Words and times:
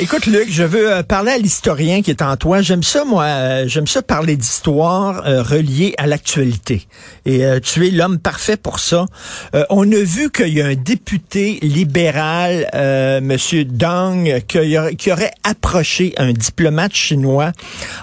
Écoute, 0.00 0.26
Luc, 0.26 0.46
je 0.48 0.62
veux 0.62 0.92
euh, 0.92 1.02
parler 1.02 1.32
à 1.32 1.38
l'historien 1.38 2.02
qui 2.02 2.12
est 2.12 2.22
en 2.22 2.36
toi. 2.36 2.62
J'aime 2.62 2.84
ça, 2.84 3.04
moi, 3.04 3.24
euh, 3.24 3.64
j'aime 3.66 3.88
ça 3.88 4.00
parler 4.00 4.36
d'histoire 4.36 5.26
euh, 5.26 5.42
reliée 5.42 5.92
à 5.98 6.06
l'actualité. 6.06 6.86
Et 7.26 7.42
tu 7.62 7.84
es 7.84 7.90
l'homme 7.90 8.18
parfait 8.18 8.56
pour 8.56 8.78
ça. 8.78 9.06
on 9.70 9.90
a 9.90 10.02
vu 10.02 10.30
qu'il 10.30 10.54
y 10.54 10.62
a 10.62 10.66
un 10.66 10.74
député 10.76 11.58
libéral, 11.60 12.66
Monsieur 13.22 13.64
Dong, 13.64 14.42
qui, 14.46 14.76
qui 14.96 15.12
aurait 15.12 15.32
approché 15.44 16.14
un 16.16 16.32
diplomate 16.32 16.94
chinois 16.94 17.52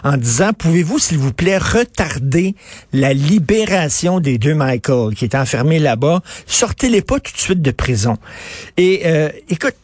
en 0.03 0.17
disant, 0.17 0.51
pouvez-vous, 0.53 0.99
s'il 0.99 1.17
vous 1.17 1.33
plaît, 1.33 1.57
retarder 1.57 2.53
la 2.93 3.13
libération 3.13 4.19
des 4.19 4.37
deux 4.37 4.53
Michael 4.53 5.15
qui 5.15 5.25
est 5.25 5.33
enfermés 5.33 5.79
là-bas? 5.79 6.21
Sortez-les 6.45 7.01
pas 7.01 7.19
tout 7.19 7.33
de 7.33 7.39
suite 7.39 7.63
de 7.63 7.71
prison. 7.71 8.17
Et 8.77 9.03
écoute, 9.49 9.75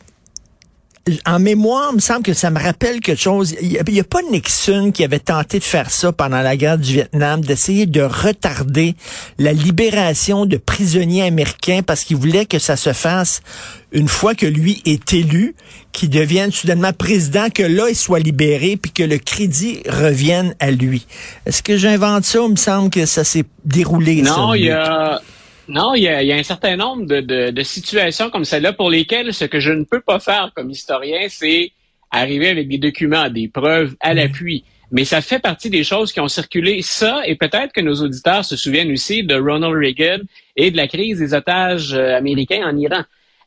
en 1.25 1.39
mémoire, 1.39 1.89
il 1.91 1.95
me 1.95 2.01
semble 2.01 2.21
que 2.21 2.33
ça 2.33 2.51
me 2.51 2.59
rappelle 2.59 2.99
quelque 2.99 3.19
chose. 3.19 3.55
Il 3.61 3.69
n'y 3.69 3.99
a, 3.99 4.03
pas 4.03 4.21
Nixon 4.31 4.91
qui 4.91 5.03
avait 5.03 5.19
tenté 5.19 5.57
de 5.57 5.63
faire 5.63 5.89
ça 5.89 6.11
pendant 6.11 6.41
la 6.41 6.55
guerre 6.55 6.77
du 6.77 6.93
Vietnam, 6.93 7.41
d'essayer 7.41 7.87
de 7.87 8.01
retarder 8.01 8.95
la 9.39 9.51
libération 9.51 10.45
de 10.45 10.57
prisonniers 10.57 11.23
américains 11.23 11.81
parce 11.81 12.03
qu'il 12.03 12.17
voulait 12.17 12.45
que 12.45 12.59
ça 12.59 12.75
se 12.75 12.93
fasse 12.93 13.41
une 13.91 14.07
fois 14.07 14.35
que 14.35 14.45
lui 14.45 14.81
est 14.85 15.13
élu, 15.13 15.55
qu'il 15.91 16.09
devienne 16.09 16.51
soudainement 16.51 16.93
président, 16.93 17.49
que 17.49 17.63
là, 17.63 17.89
il 17.89 17.95
soit 17.95 18.19
libéré, 18.19 18.77
puis 18.77 18.91
que 18.91 19.03
le 19.03 19.17
crédit 19.17 19.81
revienne 19.89 20.55
à 20.59 20.71
lui. 20.71 21.05
Est-ce 21.45 21.61
que 21.61 21.77
j'invente 21.77 22.23
ça? 22.23 22.39
Il 22.45 22.51
me 22.51 22.55
semble 22.55 22.89
que 22.89 23.05
ça 23.05 23.23
s'est 23.23 23.43
déroulé. 23.65 24.21
Non, 24.21 24.53
il 24.53 24.65
y 24.65 24.71
a... 24.71 25.19
Non, 25.71 25.93
il 25.93 26.03
y 26.03 26.09
a, 26.09 26.35
un 26.35 26.43
certain 26.43 26.75
nombre 26.75 27.05
de, 27.05 27.63
situations 27.63 28.29
comme 28.29 28.43
celle-là 28.43 28.73
pour 28.73 28.89
lesquelles 28.89 29.33
ce 29.33 29.45
que 29.45 29.61
je 29.61 29.71
ne 29.71 29.85
peux 29.85 30.01
pas 30.01 30.19
faire 30.19 30.51
comme 30.53 30.69
historien, 30.69 31.27
c'est 31.29 31.71
arriver 32.11 32.49
avec 32.49 32.67
des 32.67 32.77
documents, 32.77 33.29
des 33.29 33.47
preuves 33.47 33.95
à 34.01 34.13
l'appui. 34.13 34.65
Mais 34.91 35.05
ça 35.05 35.21
fait 35.21 35.39
partie 35.39 35.69
des 35.69 35.85
choses 35.85 36.11
qui 36.11 36.19
ont 36.19 36.27
circulé. 36.27 36.81
Ça, 36.81 37.21
et 37.25 37.35
peut-être 37.35 37.71
que 37.71 37.79
nos 37.79 37.95
auditeurs 38.01 38.43
se 38.43 38.57
souviennent 38.57 38.91
aussi 38.91 39.23
de 39.23 39.35
Ronald 39.35 39.73
Reagan 39.73 40.17
et 40.57 40.71
de 40.71 40.75
la 40.75 40.89
crise 40.89 41.19
des 41.19 41.33
otages 41.33 41.93
euh, 41.93 42.17
américains 42.17 42.69
en 42.69 42.77
Iran. 42.77 43.03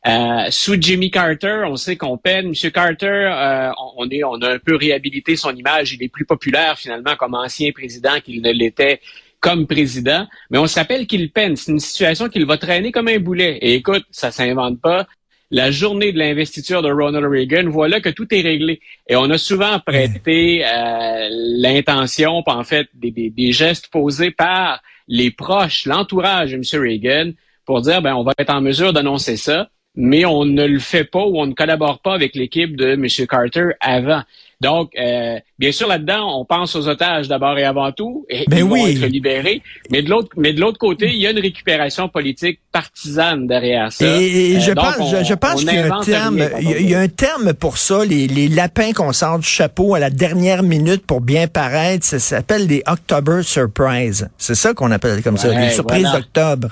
Euh, 0.07 0.49
sous 0.49 0.81
Jimmy 0.81 1.11
Carter, 1.11 1.65
on 1.67 1.75
sait 1.75 1.95
qu'on 1.95 2.17
peine. 2.17 2.47
M. 2.47 2.71
Carter, 2.71 3.05
euh, 3.05 3.69
on, 3.97 4.09
est, 4.09 4.23
on 4.23 4.41
a 4.41 4.53
un 4.53 4.57
peu 4.59 4.75
réhabilité 4.75 5.35
son 5.35 5.55
image. 5.55 5.93
Il 5.93 6.01
est 6.01 6.09
plus 6.09 6.25
populaire 6.25 6.79
finalement 6.79 7.15
comme 7.15 7.35
ancien 7.35 7.71
président 7.71 8.19
qu'il 8.19 8.41
ne 8.41 8.51
l'était 8.51 8.99
comme 9.45 9.67
président, 9.67 10.25
mais 10.49 10.57
on 10.57 10.65
se 10.65 10.79
rappelle 10.79 11.05
qu'il 11.05 11.31
peine. 11.31 11.55
C'est 11.55 11.71
une 11.71 11.79
situation 11.79 12.29
qu'il 12.29 12.47
va 12.47 12.57
traîner 12.57 12.91
comme 12.91 13.07
un 13.07 13.19
boulet. 13.19 13.59
Et 13.61 13.75
écoute, 13.75 14.03
ça 14.09 14.31
s'invente 14.31 14.81
pas. 14.81 15.05
La 15.51 15.69
journée 15.69 16.11
de 16.11 16.17
l'investiture 16.17 16.81
de 16.81 16.91
Ronald 16.91 17.27
Reagan, 17.27 17.69
voilà 17.69 18.01
que 18.01 18.09
tout 18.09 18.25
est 18.33 18.41
réglé. 18.41 18.79
Et 19.07 19.15
on 19.15 19.29
a 19.29 19.37
souvent 19.37 19.79
prêté 19.79 20.65
euh, 20.65 21.27
l'intention, 21.31 22.41
en 22.43 22.63
fait, 22.63 22.87
des, 22.95 23.11
des, 23.11 23.51
gestes 23.51 23.89
posés 23.89 24.31
par 24.31 24.81
les 25.07 25.29
proches, 25.29 25.85
l'entourage 25.85 26.51
de 26.51 26.55
M. 26.55 26.81
Reagan, 26.81 27.31
pour 27.65 27.81
dire, 27.81 28.01
ben, 28.01 28.15
on 28.15 28.23
va 28.23 28.33
être 28.39 28.49
en 28.49 28.61
mesure 28.61 28.93
d'annoncer 28.93 29.37
ça, 29.37 29.69
mais 29.93 30.25
on 30.25 30.43
ne 30.43 30.65
le 30.65 30.79
fait 30.79 31.03
pas 31.03 31.23
ou 31.23 31.39
on 31.39 31.45
ne 31.45 31.53
collabore 31.53 31.99
pas 31.99 32.15
avec 32.15 32.33
l'équipe 32.33 32.75
de 32.75 32.93
M. 32.93 33.05
Carter 33.27 33.69
avant. 33.79 34.23
Donc, 34.61 34.91
euh, 34.97 35.37
bien 35.59 35.71
sûr, 35.71 35.87
là-dedans, 35.87 36.39
on 36.39 36.45
pense 36.45 36.75
aux 36.75 36.87
otages 36.87 37.27
d'abord 37.27 37.57
et 37.57 37.65
avant 37.65 37.91
tout, 37.91 38.25
et 38.29 38.45
ben 38.47 38.59
ils 38.59 38.63
vont 38.63 38.87
être 38.87 39.05
libérés. 39.05 39.61
Mais 39.91 40.01
de 40.01 40.09
l'autre, 40.09 40.29
mais 40.37 40.53
de 40.53 40.61
l'autre 40.61 40.77
côté, 40.77 41.09
il 41.09 41.21
y 41.21 41.27
a 41.27 41.31
une 41.31 41.39
récupération 41.39 42.07
politique 42.09 42.59
partisane 42.71 43.47
derrière 43.47 43.91
ça. 43.91 44.05
Et, 44.05 44.59
je, 44.59 44.71
euh, 44.71 44.75
pense, 44.75 45.15
je, 45.23 45.33
pense 45.33 45.63
qu'il 45.63 45.73
y 45.73 45.77
a 45.77 45.95
un 45.95 46.01
terme, 46.01 46.49
il 46.61 46.89
y 46.89 46.95
a 46.95 46.99
un 46.99 47.07
terme 47.07 47.53
pour 47.53 47.77
ça, 47.77 48.05
les, 48.05 48.27
les 48.27 48.47
lapins 48.47 48.93
qu'on 48.93 49.13
sort 49.13 49.39
du 49.39 49.47
chapeau 49.47 49.95
à 49.95 49.99
la 49.99 50.09
dernière 50.09 50.63
minute 50.63 51.05
pour 51.05 51.21
bien 51.21 51.47
paraître. 51.47 52.05
Ça 52.05 52.19
s'appelle 52.19 52.67
des 52.67 52.83
October 52.87 53.43
Surprise. 53.43 54.29
C'est 54.37 54.55
ça 54.55 54.73
qu'on 54.73 54.91
appelle 54.91 55.21
comme 55.21 55.37
ça, 55.37 55.49
les 55.53 55.69
surprises 55.69 56.11
d'octobre 56.11 56.69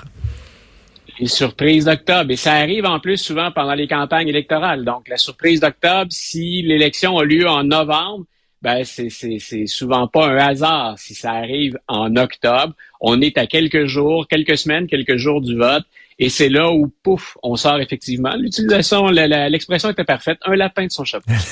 les 1.18 1.26
surprises 1.26 1.84
d'octobre. 1.84 2.30
Et 2.30 2.36
ça 2.36 2.54
arrive 2.54 2.86
en 2.86 3.00
plus 3.00 3.18
souvent 3.18 3.50
pendant 3.52 3.74
les 3.74 3.86
campagnes 3.86 4.28
électorales. 4.28 4.84
Donc, 4.84 5.08
la 5.08 5.16
surprise 5.16 5.60
d'octobre, 5.60 6.10
si 6.10 6.62
l'élection 6.62 7.18
a 7.18 7.24
lieu 7.24 7.48
en 7.48 7.64
novembre, 7.64 8.24
ben 8.64 8.82
c'est, 8.82 9.10
c'est, 9.10 9.36
c'est 9.38 9.66
souvent 9.66 10.08
pas 10.08 10.26
un 10.26 10.38
hasard 10.38 10.98
si 10.98 11.14
ça 11.14 11.32
arrive 11.32 11.78
en 11.86 12.16
octobre. 12.16 12.72
On 12.98 13.20
est 13.20 13.36
à 13.36 13.46
quelques 13.46 13.84
jours, 13.84 14.26
quelques 14.26 14.56
semaines, 14.56 14.86
quelques 14.86 15.18
jours 15.18 15.42
du 15.42 15.54
vote. 15.54 15.84
Et 16.18 16.30
c'est 16.30 16.48
là 16.48 16.70
où, 16.70 16.90
pouf, 17.02 17.36
on 17.42 17.56
sort 17.56 17.78
effectivement. 17.80 18.34
L'utilisation, 18.36 19.08
l'expression 19.08 19.90
était 19.90 20.04
parfaite. 20.04 20.38
Un 20.46 20.56
lapin 20.56 20.86
de 20.86 20.90
son 20.90 21.04
chapeau. 21.04 21.30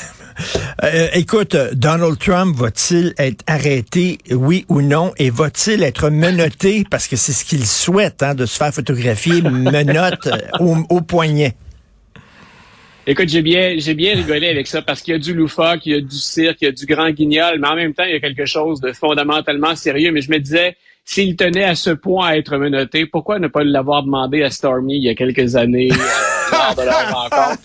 Euh, 0.82 1.08
écoute, 1.12 1.54
Donald 1.74 2.18
Trump 2.18 2.56
va-t-il 2.56 3.12
être 3.18 3.44
arrêté, 3.46 4.18
oui 4.30 4.64
ou 4.68 4.80
non? 4.80 5.12
Et 5.18 5.28
va-t-il 5.28 5.82
être 5.82 6.08
menotté, 6.08 6.84
parce 6.90 7.06
que 7.06 7.16
c'est 7.16 7.32
ce 7.32 7.44
qu'il 7.44 7.66
souhaite, 7.66 8.22
hein, 8.22 8.34
de 8.34 8.46
se 8.46 8.56
faire 8.56 8.72
photographier, 8.72 9.42
menotte 9.42 10.26
euh, 10.26 10.38
au, 10.58 10.78
au 10.88 11.00
poignet? 11.02 11.54
Écoute, 13.04 13.28
j'ai 13.28 13.42
bien, 13.42 13.74
j'ai 13.78 13.94
bien 13.94 14.14
rigolé 14.14 14.48
avec 14.48 14.68
ça 14.68 14.80
parce 14.80 15.02
qu'il 15.02 15.12
y 15.12 15.16
a 15.16 15.18
du 15.18 15.34
loufoque, 15.34 15.84
il 15.86 15.92
y 15.92 15.96
a 15.96 16.00
du 16.00 16.16
cirque, 16.16 16.58
il 16.60 16.66
y 16.66 16.68
a 16.68 16.72
du 16.72 16.86
grand 16.86 17.10
guignol, 17.10 17.58
mais 17.58 17.66
en 17.66 17.74
même 17.74 17.94
temps, 17.94 18.04
il 18.04 18.12
y 18.12 18.14
a 18.14 18.20
quelque 18.20 18.46
chose 18.46 18.80
de 18.80 18.92
fondamentalement 18.92 19.74
sérieux. 19.74 20.12
Mais 20.12 20.20
je 20.20 20.30
me 20.30 20.38
disais, 20.38 20.76
s'il 21.04 21.34
tenait 21.34 21.64
à 21.64 21.74
ce 21.74 21.90
point 21.90 22.28
à 22.28 22.36
être 22.36 22.56
menotté, 22.56 23.06
pourquoi 23.06 23.40
ne 23.40 23.48
pas 23.48 23.64
l'avoir 23.64 24.04
demandé 24.04 24.44
à 24.44 24.50
Stormy 24.50 24.98
il 24.98 25.02
y 25.02 25.08
a 25.08 25.16
quelques 25.16 25.56
années 25.56 25.90
euh, 25.90 25.96
lors 26.52 26.76
de 26.76 26.82
leur 26.82 27.12
rencontre? 27.12 27.62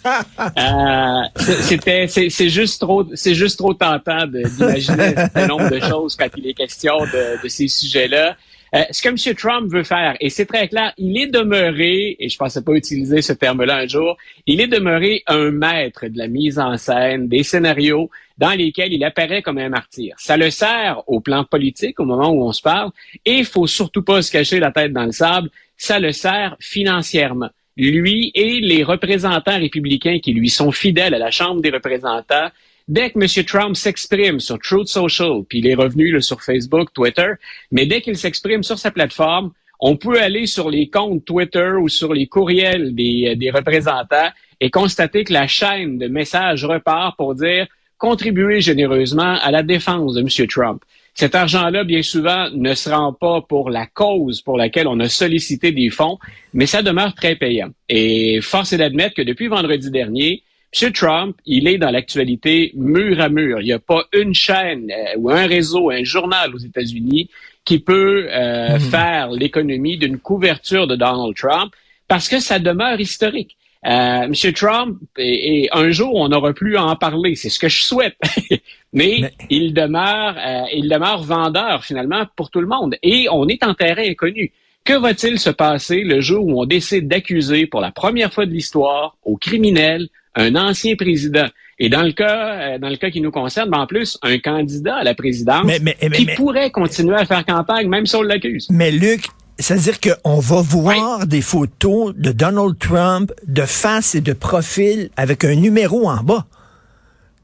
Euh, 0.58 1.44
c'était, 1.62 2.08
c'est, 2.08 2.50
juste 2.50 2.81
trop, 2.81 3.06
c'est 3.14 3.36
juste 3.36 3.59
trop 3.59 3.75
tentant 3.75 4.25
d'imaginer 4.25 5.14
un 5.36 5.46
nombre 5.46 5.69
de 5.69 5.80
choses 5.80 6.16
quand 6.16 6.30
il 6.36 6.48
est 6.48 6.56
question 6.56 6.98
de, 7.02 7.44
de 7.44 7.48
ces 7.48 7.68
sujets-là. 7.68 8.36
Euh, 8.76 8.84
ce 8.92 9.02
que 9.02 9.10
M. 9.10 9.36
Trump 9.36 9.72
veut 9.72 9.84
faire, 9.84 10.16
et 10.20 10.30
c'est 10.30 10.46
très 10.46 10.68
clair, 10.68 10.94
il 10.98 11.18
est 11.18 11.28
demeuré, 11.28 12.16
et 12.20 12.30
je 12.30 12.38
pensais 12.38 12.62
pas 12.62 12.74
utiliser 12.74 13.22
ce 13.22 13.34
terme-là 13.34 13.78
un 13.78 13.88
jour, 13.88 14.18
il 14.46 14.60
est 14.62 14.68
demeuré 14.68 15.24
un 15.28 15.52
maître 15.52 16.08
de 16.08 16.18
la 16.18 16.28
mise 16.28 16.60
en 16.60 16.78
scène, 16.78 17.28
des 17.28 17.44
scénarios 17.44 18.10
dans 18.38 18.52
lesquels 18.52 18.94
il 18.94 19.04
apparaît 19.04 19.42
comme 19.42 19.58
un 19.58 19.70
martyr. 19.70 20.16
Ça 20.18 20.38
le 20.38 20.50
sert 20.50 21.02
au 21.08 21.22
plan 21.22 21.44
politique 21.44 22.00
au 22.00 22.06
moment 22.06 22.30
où 22.30 22.44
on 22.44 22.52
se 22.52 22.62
parle, 22.62 22.92
et 23.26 23.34
il 23.34 23.46
faut 23.46 23.68
surtout 23.68 24.04
pas 24.04 24.22
se 24.22 24.32
cacher 24.32 24.60
la 24.60 24.72
tête 24.72 24.94
dans 24.94 25.06
le 25.06 25.12
sable, 25.12 25.50
ça 25.78 26.00
le 26.00 26.12
sert 26.12 26.56
financièrement. 26.60 27.50
Lui 27.78 28.32
et 28.34 28.60
les 28.60 28.84
représentants 28.84 29.60
républicains 29.60 30.20
qui 30.20 30.34
lui 30.34 30.50
sont 30.50 30.72
fidèles 30.72 31.14
à 31.14 31.20
la 31.20 31.30
Chambre 31.30 31.62
des 31.62 31.70
représentants 31.70 32.50
Dès 32.88 33.09
que 33.09 33.20
M. 33.20 33.46
Trump 33.46 33.75
s'exprime 33.75 34.40
sur 34.40 34.58
Truth 34.59 34.88
Social, 34.88 35.44
puis 35.48 35.59
il 35.59 35.68
est 35.68 35.75
revenu 35.75 36.22
sur 36.22 36.42
Facebook, 36.42 36.94
Twitter, 36.94 37.34
mais 37.72 37.86
dès 37.86 38.02
qu'il 38.02 38.18
s'exprime 38.18 38.64
sur 38.64 38.80
sa 38.80 38.92
plateforme, 38.92 39.52
on 39.80 39.98
peut 39.98 40.22
aller 40.22 40.48
sur 40.48 40.70
les 40.70 40.90
comptes 40.90 41.25
Twitter 41.25 41.74
ou 41.80 41.90
sur 41.90 42.14
les 42.14 42.28
courriels 42.28 42.96
des, 42.96 43.36
des 43.36 43.52
représentants 43.52 44.30
et 44.59 44.70
constater 44.70 45.24
que 45.24 45.34
la 45.34 45.48
chaîne 45.48 45.98
de 45.98 46.08
messages 46.08 46.66
repart 46.66 47.16
pour 47.18 47.36
dire 47.36 47.68
contribuer 47.98 48.62
généreusement 48.62 49.38
à 49.42 49.52
la 49.52 49.64
défense 49.64 50.14
de 50.14 50.22
M. 50.22 50.48
Trump. 50.48 50.81
Cet 51.14 51.34
argent-là, 51.34 51.84
bien 51.84 52.04
souvent, 52.04 52.50
ne 52.52 52.74
se 52.75 52.90
rend 52.90 53.12
pas 53.12 53.42
pour 53.42 53.72
la 53.72 53.88
cause 53.88 54.42
pour 54.42 54.56
laquelle 54.56 54.88
on 54.88 55.00
a 55.00 55.09
sollicité 55.09 55.72
des 55.72 55.90
fonds, 55.90 56.19
mais 56.54 56.68
ça 56.68 56.84
demeure 56.84 57.16
très 57.16 57.36
payant. 57.36 57.69
Et 57.90 58.40
force 58.42 58.72
est 58.74 58.78
d'admettre 58.78 59.16
que 59.16 59.24
depuis 59.24 59.48
vendredi 59.48 59.90
dernier, 59.90 60.44
M. 60.82 60.92
Trump, 60.92 61.38
il 61.46 61.68
est 61.68 61.78
dans 61.78 61.90
l'actualité 61.90 62.72
mur 62.76 63.20
à 63.22 63.30
mur. 63.30 63.62
Il 63.62 63.66
n'y 63.66 63.74
a 63.74 63.80
pas 63.80 64.04
une 64.14 64.34
chaîne 64.34 64.92
euh, 64.92 65.18
ou 65.18 65.30
un 65.30 65.48
réseau, 65.48 65.90
un 65.90 66.04
journal 66.04 66.54
aux 66.54 66.60
États-Unis 66.60 67.30
qui 67.64 67.80
peut 67.80 68.28
euh, 68.30 68.74
mhm. 68.74 68.80
faire 68.80 69.31
l'économie 69.31 69.98
d'une 69.98 70.19
couverture 70.19 70.88
de 70.88 70.96
Donald 70.96 71.36
Trump 71.36 71.74
parce 72.08 72.30
que 72.30 72.40
ça 72.40 72.60
demeure 72.60 73.00
historique. 73.00 73.58
Euh, 73.86 74.24
M. 74.24 74.54
Trump, 74.54 74.98
et, 75.18 75.69
un 75.72 75.92
jour, 75.92 76.16
on 76.16 76.30
n'aura 76.30 76.54
plus 76.54 76.78
à 76.78 76.86
en 76.86 76.96
parler. 76.96 77.36
C'est 77.36 77.50
ce 77.50 77.60
que 77.60 77.70
je 77.70 77.84
souhaite. 77.84 78.18
Mais, 78.94 79.31
il 79.50 79.74
demeure, 79.74 80.36
euh, 80.38 80.63
il 80.74 80.90
demeure 80.90 81.24
vendeur 81.24 81.84
finalement 81.84 82.25
pour 82.36 82.50
tout 82.50 82.62
le 82.62 82.68
monde. 82.68 82.96
Et 83.04 83.28
on 83.31 83.48
est 83.48 83.63
en 83.63 83.74
terrain 83.74 84.04
inconnu. 84.04 84.52
Que 84.88 84.94
va-t-il 84.94 85.38
se 85.38 85.50
passer 85.50 86.04
le 86.06 86.22
jour 86.22 86.48
où 86.48 86.62
on 86.62 86.66
décide 86.66 87.10
d'accuser 87.10 87.68
pour 87.68 87.81
la 87.81 87.92
première 87.92 88.34
fois 88.34 88.45
de 88.45 88.51
l'histoire 88.51 89.18
aux 89.25 89.36
criminels 89.36 90.07
un 90.34 90.56
ancien 90.56 90.95
président? 90.95 91.45
Et 91.78 91.89
dans 91.89 92.04
le 92.04 92.13
cas, 92.13 92.54
euh, 92.54 92.80
dans 92.80 92.88
le 92.88 92.95
cas 92.95 93.10
qui 93.10 93.19
nous 93.19 93.30
concerne, 93.31 93.69
ben 93.69 93.80
en 93.80 93.86
plus, 93.86 94.18
un 94.22 94.39
candidat 94.39 94.95
à 94.95 95.04
la 95.04 95.13
présidence 95.13 95.69
qui 96.13 96.25
pourrait 96.38 96.72
continuer 96.72 97.18
à 97.18 97.25
faire 97.25 97.45
campagne, 97.45 97.89
même 97.89 98.06
si 98.06 98.16
on 98.16 98.22
l'accuse. 98.22 98.68
Mais 98.69 98.92
Luc, 98.92 99.25
c'est-à-dire 99.60 100.00
qu'on 100.00 100.39
va 100.39 100.62
voir 100.62 101.28
des 101.28 101.42
photos 101.42 102.16
de 102.16 102.31
Donald 102.31 102.80
Trump 102.80 103.34
de 103.45 103.63
face 103.63 104.16
et 104.16 104.22
de 104.22 104.31
profil 104.31 105.10
avec 105.18 105.44
un 105.44 105.56
numéro 105.56 106.07
en 106.07 106.24
bas. 106.24 106.45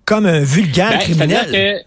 comme 0.06 0.26
un 0.28 0.40
vulgaire 0.40 0.92
Ben, 0.92 1.00
criminel. 1.00 1.86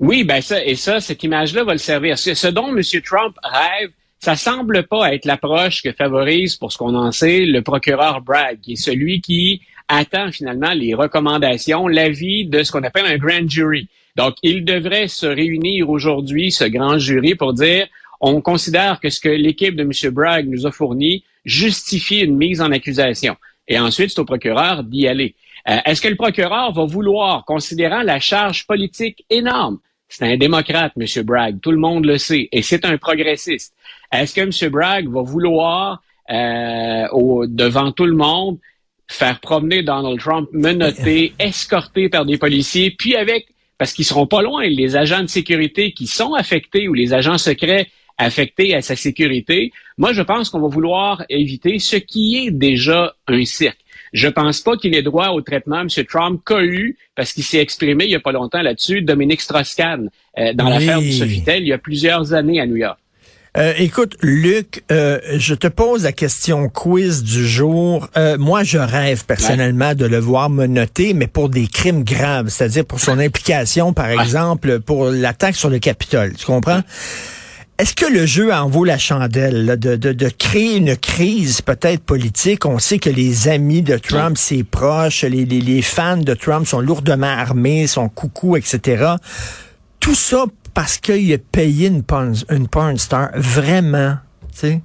Oui, 0.00 0.24
ben 0.24 0.40
ça, 0.40 0.64
et 0.64 0.74
ça, 0.74 0.98
cette 0.98 1.22
image-là 1.22 1.62
va 1.62 1.72
le 1.72 1.78
servir. 1.78 2.18
Ce 2.18 2.46
dont 2.48 2.74
M. 2.74 2.82
Trump 3.04 3.36
rêve, 3.44 3.90
ça 4.20 4.36
semble 4.36 4.86
pas 4.86 5.14
être 5.14 5.24
l'approche 5.24 5.82
que 5.82 5.92
favorise, 5.92 6.56
pour 6.56 6.72
ce 6.72 6.78
qu'on 6.78 6.94
en 6.94 7.10
sait, 7.10 7.46
le 7.46 7.62
procureur 7.62 8.20
Bragg, 8.20 8.60
qui 8.60 8.72
est 8.72 8.76
celui 8.76 9.20
qui 9.20 9.62
attend 9.88 10.30
finalement 10.30 10.72
les 10.72 10.94
recommandations, 10.94 11.88
l'avis 11.88 12.46
de 12.46 12.62
ce 12.62 12.70
qu'on 12.70 12.82
appelle 12.82 13.06
un 13.06 13.16
grand 13.16 13.48
jury. 13.48 13.88
Donc, 14.16 14.34
il 14.42 14.64
devrait 14.64 15.08
se 15.08 15.26
réunir 15.26 15.88
aujourd'hui, 15.88 16.52
ce 16.52 16.64
grand 16.64 16.98
jury, 16.98 17.34
pour 17.34 17.54
dire 17.54 17.86
on 18.20 18.42
considère 18.42 19.00
que 19.00 19.08
ce 19.08 19.18
que 19.18 19.30
l'équipe 19.30 19.74
de 19.74 19.82
M. 19.82 20.12
Bragg 20.12 20.46
nous 20.46 20.66
a 20.66 20.72
fourni 20.72 21.24
justifie 21.46 22.20
une 22.20 22.36
mise 22.36 22.60
en 22.60 22.70
accusation. 22.70 23.36
Et 23.66 23.78
ensuite, 23.78 24.10
c'est 24.10 24.20
au 24.20 24.26
procureur 24.26 24.84
d'y 24.84 25.08
aller. 25.08 25.34
Euh, 25.68 25.78
Est-ce 25.86 26.02
que 26.02 26.08
le 26.08 26.16
procureur 26.16 26.72
va 26.72 26.84
vouloir, 26.84 27.46
considérant 27.46 28.02
la 28.02 28.20
charge 28.20 28.66
politique 28.66 29.24
énorme, 29.30 29.78
c'est 30.10 30.24
un 30.30 30.36
démocrate, 30.36 30.92
M. 31.00 31.06
Bragg, 31.24 31.60
tout 31.60 31.70
le 31.70 31.78
monde 31.78 32.04
le 32.04 32.18
sait, 32.18 32.48
et 32.52 32.60
c'est 32.62 32.84
un 32.84 32.98
progressiste. 32.98 33.72
Est-ce 34.12 34.34
que 34.34 34.40
M. 34.42 34.70
Bragg 34.70 35.08
va 35.08 35.22
vouloir, 35.22 36.02
euh, 36.30 37.06
au- 37.12 37.46
devant 37.46 37.92
tout 37.92 38.04
le 38.06 38.14
monde, 38.16 38.58
faire 39.08 39.40
promener 39.40 39.82
Donald 39.82 40.18
Trump, 40.20 40.48
menotté, 40.52 41.32
escorté 41.38 42.08
par 42.08 42.24
des 42.26 42.38
policiers, 42.38 42.90
puis 42.90 43.16
avec, 43.16 43.46
parce 43.78 43.92
qu'ils 43.92 44.04
seront 44.04 44.26
pas 44.26 44.42
loin, 44.42 44.64
les 44.66 44.96
agents 44.96 45.22
de 45.22 45.28
sécurité 45.28 45.92
qui 45.92 46.06
sont 46.06 46.34
affectés 46.34 46.88
ou 46.88 46.92
les 46.94 47.14
agents 47.14 47.38
secrets 47.38 47.88
affectés 48.18 48.74
à 48.74 48.82
sa 48.82 48.96
sécurité, 48.96 49.72
moi, 49.96 50.12
je 50.12 50.20
pense 50.22 50.50
qu'on 50.50 50.60
va 50.60 50.68
vouloir 50.68 51.24
éviter 51.30 51.78
ce 51.78 51.96
qui 51.96 52.36
est 52.36 52.50
déjà 52.50 53.14
un 53.26 53.44
cirque. 53.44 53.78
Je 54.12 54.28
pense 54.28 54.60
pas 54.60 54.76
qu'il 54.76 54.94
ait 54.94 55.02
droit 55.02 55.28
au 55.28 55.40
traitement, 55.40 55.80
M. 55.80 55.88
Trump, 56.08 56.40
qu'a 56.44 56.62
eu, 56.62 56.96
parce 57.14 57.32
qu'il 57.32 57.44
s'est 57.44 57.58
exprimé 57.58 58.04
il 58.04 58.10
y 58.10 58.14
a 58.16 58.20
pas 58.20 58.32
longtemps 58.32 58.62
là-dessus, 58.62 59.02
Dominique 59.02 59.40
Strauss-Kahn, 59.40 60.08
euh, 60.38 60.52
dans 60.54 60.66
Oui. 60.66 60.72
l'affaire 60.72 61.00
du 61.00 61.12
Sofitel, 61.12 61.62
il 61.62 61.68
y 61.68 61.72
a 61.72 61.78
plusieurs 61.78 62.32
années 62.32 62.60
à 62.60 62.66
New 62.66 62.76
York. 62.76 62.98
Euh, 63.56 63.72
écoute, 63.78 64.16
Luc, 64.22 64.84
euh, 64.92 65.18
je 65.36 65.54
te 65.54 65.66
pose 65.66 66.04
la 66.04 66.12
question 66.12 66.68
quiz 66.68 67.24
du 67.24 67.44
jour. 67.48 68.08
Euh, 68.16 68.38
moi, 68.38 68.62
je 68.62 68.78
rêve 68.78 69.24
personnellement 69.26 69.96
de 69.96 70.06
le 70.06 70.18
voir 70.18 70.50
me 70.50 70.66
noter, 70.66 71.14
mais 71.14 71.26
pour 71.26 71.48
des 71.48 71.66
crimes 71.66 72.04
graves, 72.04 72.48
c'est-à-dire 72.48 72.84
pour 72.84 73.00
son 73.00 73.18
implication, 73.18 73.92
par 73.92 74.08
exemple, 74.10 74.78
pour 74.78 75.06
l'attaque 75.06 75.56
sur 75.56 75.68
le 75.68 75.80
Capitole. 75.80 76.34
Tu 76.36 76.46
comprends? 76.46 76.82
Est-ce 77.80 77.94
que 77.94 78.04
le 78.04 78.26
jeu 78.26 78.52
en 78.52 78.68
vaut 78.68 78.84
la 78.84 78.98
chandelle, 78.98 79.64
là, 79.64 79.74
de, 79.74 79.96
de, 79.96 80.12
de 80.12 80.28
créer 80.28 80.76
une 80.76 80.98
crise 80.98 81.62
peut-être 81.62 82.02
politique? 82.02 82.66
On 82.66 82.78
sait 82.78 82.98
que 82.98 83.08
les 83.08 83.48
amis 83.48 83.80
de 83.80 83.96
Trump, 83.96 84.36
ses 84.36 84.64
proches, 84.64 85.24
les, 85.24 85.46
les, 85.46 85.62
les 85.62 85.80
fans 85.80 86.18
de 86.18 86.34
Trump 86.34 86.66
sont 86.66 86.80
lourdement 86.80 87.24
armés, 87.24 87.86
sont 87.86 88.10
coucou, 88.10 88.54
etc. 88.58 89.14
Tout 89.98 90.14
ça 90.14 90.44
parce 90.74 90.98
qu'il 90.98 91.32
a 91.32 91.38
payé 91.38 91.86
une 91.86 92.02
porn, 92.02 92.34
une 92.50 92.68
porn 92.68 92.98
star, 92.98 93.30
vraiment, 93.34 94.16
tu 94.52 94.58
sais? 94.58 94.80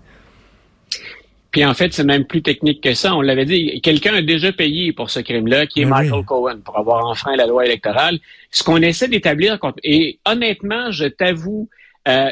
Puis 1.51 1.65
en 1.65 1.73
fait, 1.73 1.93
c'est 1.93 2.05
même 2.05 2.23
plus 2.23 2.43
technique 2.43 2.81
que 2.81 2.93
ça. 2.93 3.13
On 3.13 3.21
l'avait 3.21 3.43
dit, 3.43 3.81
quelqu'un 3.81 4.13
a 4.13 4.21
déjà 4.21 4.53
payé 4.53 4.93
pour 4.93 5.09
ce 5.09 5.19
crime-là, 5.19 5.67
qui 5.67 5.81
est 5.81 5.85
Michael. 5.85 6.23
Cohen, 6.23 6.59
pour 6.63 6.79
avoir 6.79 7.05
enfreint 7.05 7.35
la 7.35 7.45
loi 7.45 7.65
électorale. 7.65 8.19
Ce 8.51 8.63
qu'on 8.63 8.81
essaie 8.81 9.09
d'établir, 9.09 9.59
et 9.83 10.17
honnêtement, 10.25 10.91
je 10.91 11.07
t'avoue, 11.07 11.67
euh, 12.07 12.29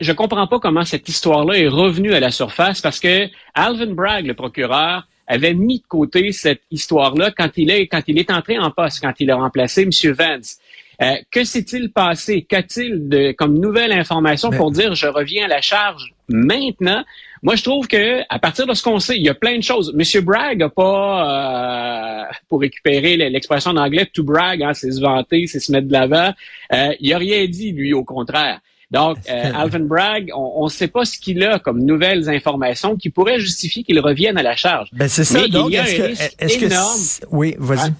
je 0.00 0.12
comprends 0.12 0.46
pas 0.46 0.58
comment 0.58 0.84
cette 0.84 1.08
histoire-là 1.08 1.58
est 1.58 1.68
revenue 1.68 2.12
à 2.12 2.20
la 2.20 2.30
surface 2.30 2.80
parce 2.80 3.00
que 3.00 3.28
Alvin 3.54 3.94
Bragg, 3.94 4.26
le 4.26 4.34
procureur, 4.34 5.06
avait 5.26 5.54
mis 5.54 5.80
de 5.80 5.86
côté 5.86 6.32
cette 6.32 6.62
histoire-là 6.70 7.32
quand 7.36 7.50
il 7.56 7.70
est 7.70 7.88
quand 7.88 8.02
il 8.06 8.18
est 8.18 8.30
entré 8.30 8.58
en 8.58 8.70
poste, 8.70 9.00
quand 9.00 9.14
il 9.18 9.30
a 9.30 9.36
remplacé 9.36 9.82
M. 9.82 10.12
Vance. 10.12 10.58
Euh, 11.02 11.16
que 11.30 11.44
s'est-il 11.44 11.92
passé? 11.92 12.46
Qu'a-t-il 12.48 13.08
de 13.08 13.32
comme 13.32 13.58
nouvelle 13.58 13.92
information 13.92 14.50
pour 14.50 14.70
dire 14.70 14.94
je 14.94 15.06
reviens 15.06 15.44
à 15.44 15.48
la 15.48 15.60
charge 15.60 16.14
maintenant? 16.28 17.04
Moi, 17.42 17.54
je 17.54 17.62
trouve 17.62 17.86
que 17.86 18.22
à 18.28 18.38
partir 18.38 18.66
de 18.66 18.72
ce 18.72 18.82
qu'on 18.82 18.98
sait, 18.98 19.16
il 19.16 19.22
y 19.22 19.28
a 19.28 19.34
plein 19.34 19.58
de 19.58 19.62
choses. 19.62 19.94
M. 19.96 20.24
Bragg 20.24 20.62
a 20.62 20.68
pas, 20.70 22.22
euh, 22.22 22.32
pour 22.48 22.60
récupérer 22.60 23.16
l'expression 23.16 23.72
en 23.72 23.76
anglais, 23.76 24.06
to 24.12 24.22
brag, 24.22 24.62
hein, 24.62 24.72
c'est 24.72 24.90
se 24.90 25.00
vanter, 25.00 25.46
c'est 25.46 25.60
se 25.60 25.70
mettre 25.70 25.86
de 25.86 25.92
l'avant. 25.92 26.32
Euh, 26.72 26.94
il 26.98 27.12
a 27.12 27.18
rien 27.18 27.46
dit, 27.46 27.72
lui, 27.72 27.92
au 27.92 28.04
contraire. 28.04 28.60
Donc, 28.90 29.18
euh, 29.30 29.52
Alvin 29.54 29.80
Bragg, 29.80 30.30
on 30.34 30.64
ne 30.64 30.70
sait 30.70 30.88
pas 30.88 31.04
ce 31.04 31.18
qu'il 31.18 31.42
a 31.42 31.58
comme 31.58 31.84
nouvelles 31.84 32.28
informations 32.28 32.96
qui 32.96 33.10
pourraient 33.10 33.40
justifier 33.40 33.82
qu'il 33.82 34.00
revienne 34.00 34.38
à 34.38 34.42
la 34.42 34.56
charge. 34.56 34.88
Ben 34.92 35.08
c'est 35.08 35.24
ça. 35.24 35.40
Mais 35.40 35.48
donc, 35.48 35.70
il 35.70 35.74
y 35.74 35.78
a 35.78 35.88
est-ce 35.88 35.94
un 35.94 36.04
que, 36.04 36.08
risque 36.08 36.36
est-ce 36.38 36.64
énorme. 36.64 37.00
oui, 37.30 37.54
vas-y. 37.58 37.88
Hein? 37.88 37.94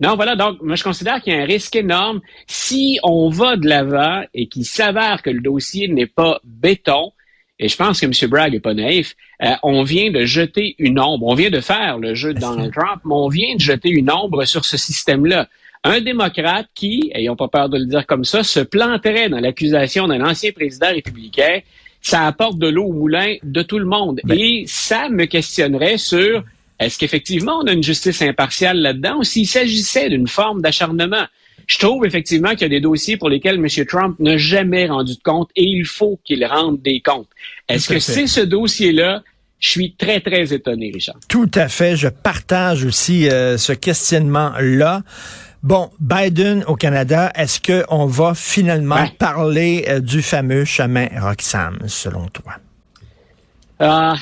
Non, 0.00 0.16
voilà, 0.16 0.34
donc 0.34 0.62
moi 0.62 0.76
je 0.76 0.82
considère 0.82 1.20
qu'il 1.20 1.34
y 1.34 1.36
a 1.36 1.40
un 1.40 1.44
risque 1.44 1.76
énorme 1.76 2.22
si 2.46 2.98
on 3.02 3.28
va 3.28 3.56
de 3.56 3.68
l'avant 3.68 4.22
et 4.32 4.46
qu'il 4.48 4.64
s'avère 4.64 5.20
que 5.22 5.28
le 5.28 5.40
dossier 5.40 5.88
n'est 5.88 6.06
pas 6.06 6.40
béton, 6.42 7.12
et 7.58 7.68
je 7.68 7.76
pense 7.76 8.00
que 8.00 8.06
M. 8.06 8.30
Bragg 8.30 8.54
n'est 8.54 8.60
pas 8.60 8.72
naïf, 8.72 9.14
euh, 9.42 9.50
on 9.62 9.82
vient 9.82 10.10
de 10.10 10.24
jeter 10.24 10.74
une 10.78 10.98
ombre, 10.98 11.26
on 11.26 11.34
vient 11.34 11.50
de 11.50 11.60
faire 11.60 11.98
le 11.98 12.14
jeu 12.14 12.32
de 12.32 12.40
Donald 12.40 12.72
Trump, 12.72 13.02
mais 13.04 13.12
on 13.14 13.28
vient 13.28 13.54
de 13.54 13.60
jeter 13.60 13.90
une 13.90 14.10
ombre 14.10 14.46
sur 14.46 14.64
ce 14.64 14.78
système-là. 14.78 15.48
Un 15.82 16.00
démocrate 16.00 16.66
qui, 16.74 17.10
ayons 17.14 17.36
pas 17.36 17.48
peur 17.48 17.68
de 17.70 17.78
le 17.78 17.86
dire 17.86 18.06
comme 18.06 18.24
ça, 18.24 18.42
se 18.42 18.60
planterait 18.60 19.28
dans 19.30 19.40
l'accusation 19.40 20.08
d'un 20.08 20.24
ancien 20.24 20.52
président 20.52 20.88
républicain, 20.88 21.60
ça 22.02 22.26
apporte 22.26 22.58
de 22.58 22.68
l'eau 22.68 22.84
au 22.86 22.92
moulin 22.92 23.36
de 23.42 23.62
tout 23.62 23.78
le 23.78 23.86
monde. 23.86 24.20
Ben- 24.24 24.38
Et 24.38 24.64
ça 24.66 25.08
me 25.08 25.24
questionnerait 25.24 25.96
sur 25.98 26.44
est-ce 26.78 26.98
qu'effectivement 26.98 27.60
on 27.62 27.66
a 27.66 27.72
une 27.72 27.82
justice 27.82 28.20
impartiale 28.22 28.78
là-dedans 28.78 29.18
ou 29.18 29.24
s'il 29.24 29.46
s'agissait 29.46 30.08
d'une 30.10 30.28
forme 30.28 30.60
d'acharnement? 30.62 31.26
Je 31.66 31.78
trouve 31.78 32.04
effectivement 32.04 32.50
qu'il 32.50 32.62
y 32.62 32.64
a 32.64 32.68
des 32.68 32.80
dossiers 32.80 33.16
pour 33.16 33.28
lesquels 33.30 33.56
M. 33.56 33.86
Trump 33.86 34.16
n'a 34.18 34.36
jamais 34.36 34.86
rendu 34.86 35.14
de 35.14 35.22
compte 35.22 35.50
et 35.56 35.62
il 35.64 35.84
faut 35.86 36.18
qu'il 36.24 36.44
rende 36.44 36.82
des 36.82 37.00
comptes. 37.00 37.28
Est-ce 37.68 37.88
que 37.88 38.00
c'est 38.00 38.26
ce 38.26 38.40
dossier-là? 38.40 39.22
Je 39.60 39.68
suis 39.68 39.92
très, 39.94 40.20
très 40.20 40.54
étonné, 40.54 40.90
Richard. 40.92 41.16
Tout 41.28 41.50
à 41.54 41.68
fait. 41.68 41.94
Je 41.94 42.08
partage 42.08 42.84
aussi 42.86 43.28
euh, 43.28 43.58
ce 43.58 43.72
questionnement-là. 43.74 45.02
Bon, 45.62 45.90
Biden 46.00 46.64
au 46.68 46.74
Canada, 46.74 47.30
est-ce 47.34 47.60
qu'on 47.60 48.06
va 48.06 48.34
finalement 48.34 48.94
Ouais. 49.02 49.12
parler 49.18 49.84
euh, 49.88 50.00
du 50.00 50.22
fameux 50.22 50.64
chemin 50.64 51.08
Roxham, 51.20 51.78
selon 51.86 52.26
toi? 52.28 52.54
Ah, 53.78 54.14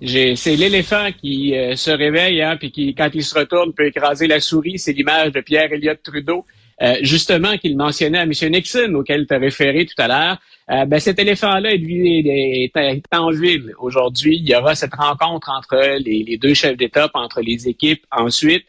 c'est 0.00 0.56
l'éléphant 0.56 1.08
qui 1.20 1.56
euh, 1.56 1.74
se 1.74 1.90
réveille, 1.90 2.42
hein, 2.42 2.56
puis 2.56 2.70
qui, 2.70 2.94
quand 2.94 3.10
il 3.12 3.24
se 3.24 3.36
retourne, 3.36 3.72
peut 3.72 3.86
écraser 3.86 4.26
la 4.28 4.38
souris. 4.40 4.78
C'est 4.78 4.92
l'image 4.92 5.32
de 5.32 5.40
Pierre 5.40 5.72
Elliott 5.72 6.00
Trudeau, 6.02 6.46
euh, 6.82 6.94
justement, 7.02 7.56
qu'il 7.58 7.76
mentionnait 7.76 8.18
à 8.18 8.22
M. 8.22 8.32
Nixon, 8.50 8.94
auquel 8.94 9.26
tu 9.26 9.34
as 9.34 9.38
référé 9.38 9.86
tout 9.86 10.00
à 10.00 10.06
l'heure. 10.08 10.38
Euh, 10.70 10.84
ben, 10.84 10.98
cet 11.00 11.18
éléphant-là 11.18 11.72
est, 11.72 11.82
est- 11.82 12.70
est- 12.76 12.76
est 12.76 13.16
en 13.16 13.30
ville 13.30 13.72
aujourd'hui. 13.80 14.36
Il 14.36 14.48
y 14.48 14.54
aura 14.54 14.74
cette 14.76 14.94
rencontre 14.94 15.50
entre 15.50 15.98
les, 15.98 16.22
les 16.22 16.36
deux 16.38 16.54
chefs 16.54 16.76
d'État, 16.76 17.10
entre 17.14 17.40
les 17.40 17.68
équipes 17.68 18.04
ensuite. 18.12 18.64